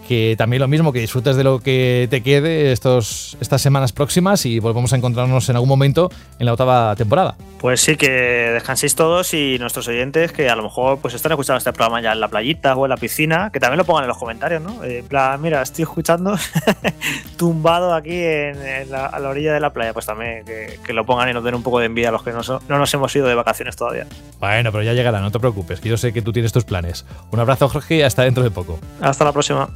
[0.08, 4.46] que también lo mismo, que disfrutes de lo que te quede estos, estas semanas próximas
[4.46, 7.36] y volvemos a encontrarnos en algún momento en la octava temporada.
[7.60, 11.58] Pues sí, que descanséis todos y nuestros oyentes que a lo mejor pues están escuchando
[11.58, 14.08] este programa ya en la playita o en la piscina, que también lo pongan en
[14.08, 14.82] los comentarios, ¿no?
[14.82, 16.36] En plan, mira, estoy escuchando
[17.36, 21.28] tumbado aquí en, la, a la orilla de la playa, pues también que, lo pongan
[21.28, 23.26] y nos den un poco de envidia a los que no, no nos hemos ido
[23.26, 24.06] de vacaciones todavía.
[24.40, 27.04] Bueno, pero ya llegará, no te preocupes, que yo sé que tú tienes tus planes.
[27.30, 28.78] Un abrazo, Jorge, y hasta dentro de poco.
[29.02, 29.68] Hasta la próxima.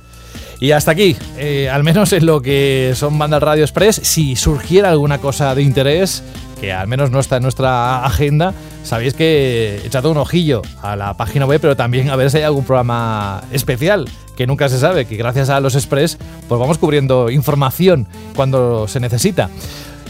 [0.62, 4.90] Y hasta aquí, eh, al menos en lo que son bandas Radio Express, si surgiera
[4.90, 6.22] alguna cosa de interés,
[6.60, 8.54] que al menos no está en nuestra agenda,
[8.84, 12.36] sabéis que he echado un ojillo a la página web, pero también a ver si
[12.36, 16.78] hay algún programa especial, que nunca se sabe, que gracias a los Express, pues vamos
[16.78, 18.06] cubriendo información
[18.36, 19.50] cuando se necesita.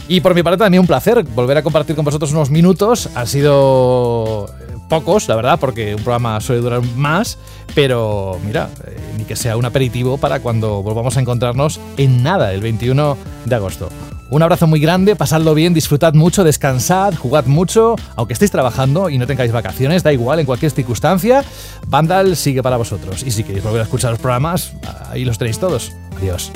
[0.07, 3.09] Y por mi parte también un placer volver a compartir con vosotros unos minutos.
[3.15, 4.45] Ha sido
[4.89, 7.37] pocos, la verdad, porque un programa suele durar más,
[7.75, 12.53] pero mira, eh, ni que sea un aperitivo para cuando volvamos a encontrarnos en nada,
[12.53, 13.89] el 21 de agosto.
[14.29, 19.19] Un abrazo muy grande, pasadlo bien, disfrutad mucho, descansad, jugad mucho, aunque estéis trabajando y
[19.19, 21.43] no tengáis vacaciones, da igual en cualquier circunstancia,
[21.87, 23.21] Vandal sigue para vosotros.
[23.23, 24.73] Y si queréis volver a escuchar los programas,
[25.11, 25.91] ahí los tenéis todos.
[26.17, 26.51] Adiós.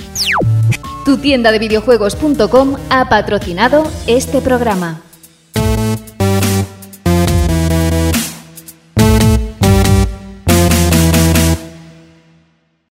[1.06, 5.02] Tu tienda de videojuegos.com ha patrocinado este programa.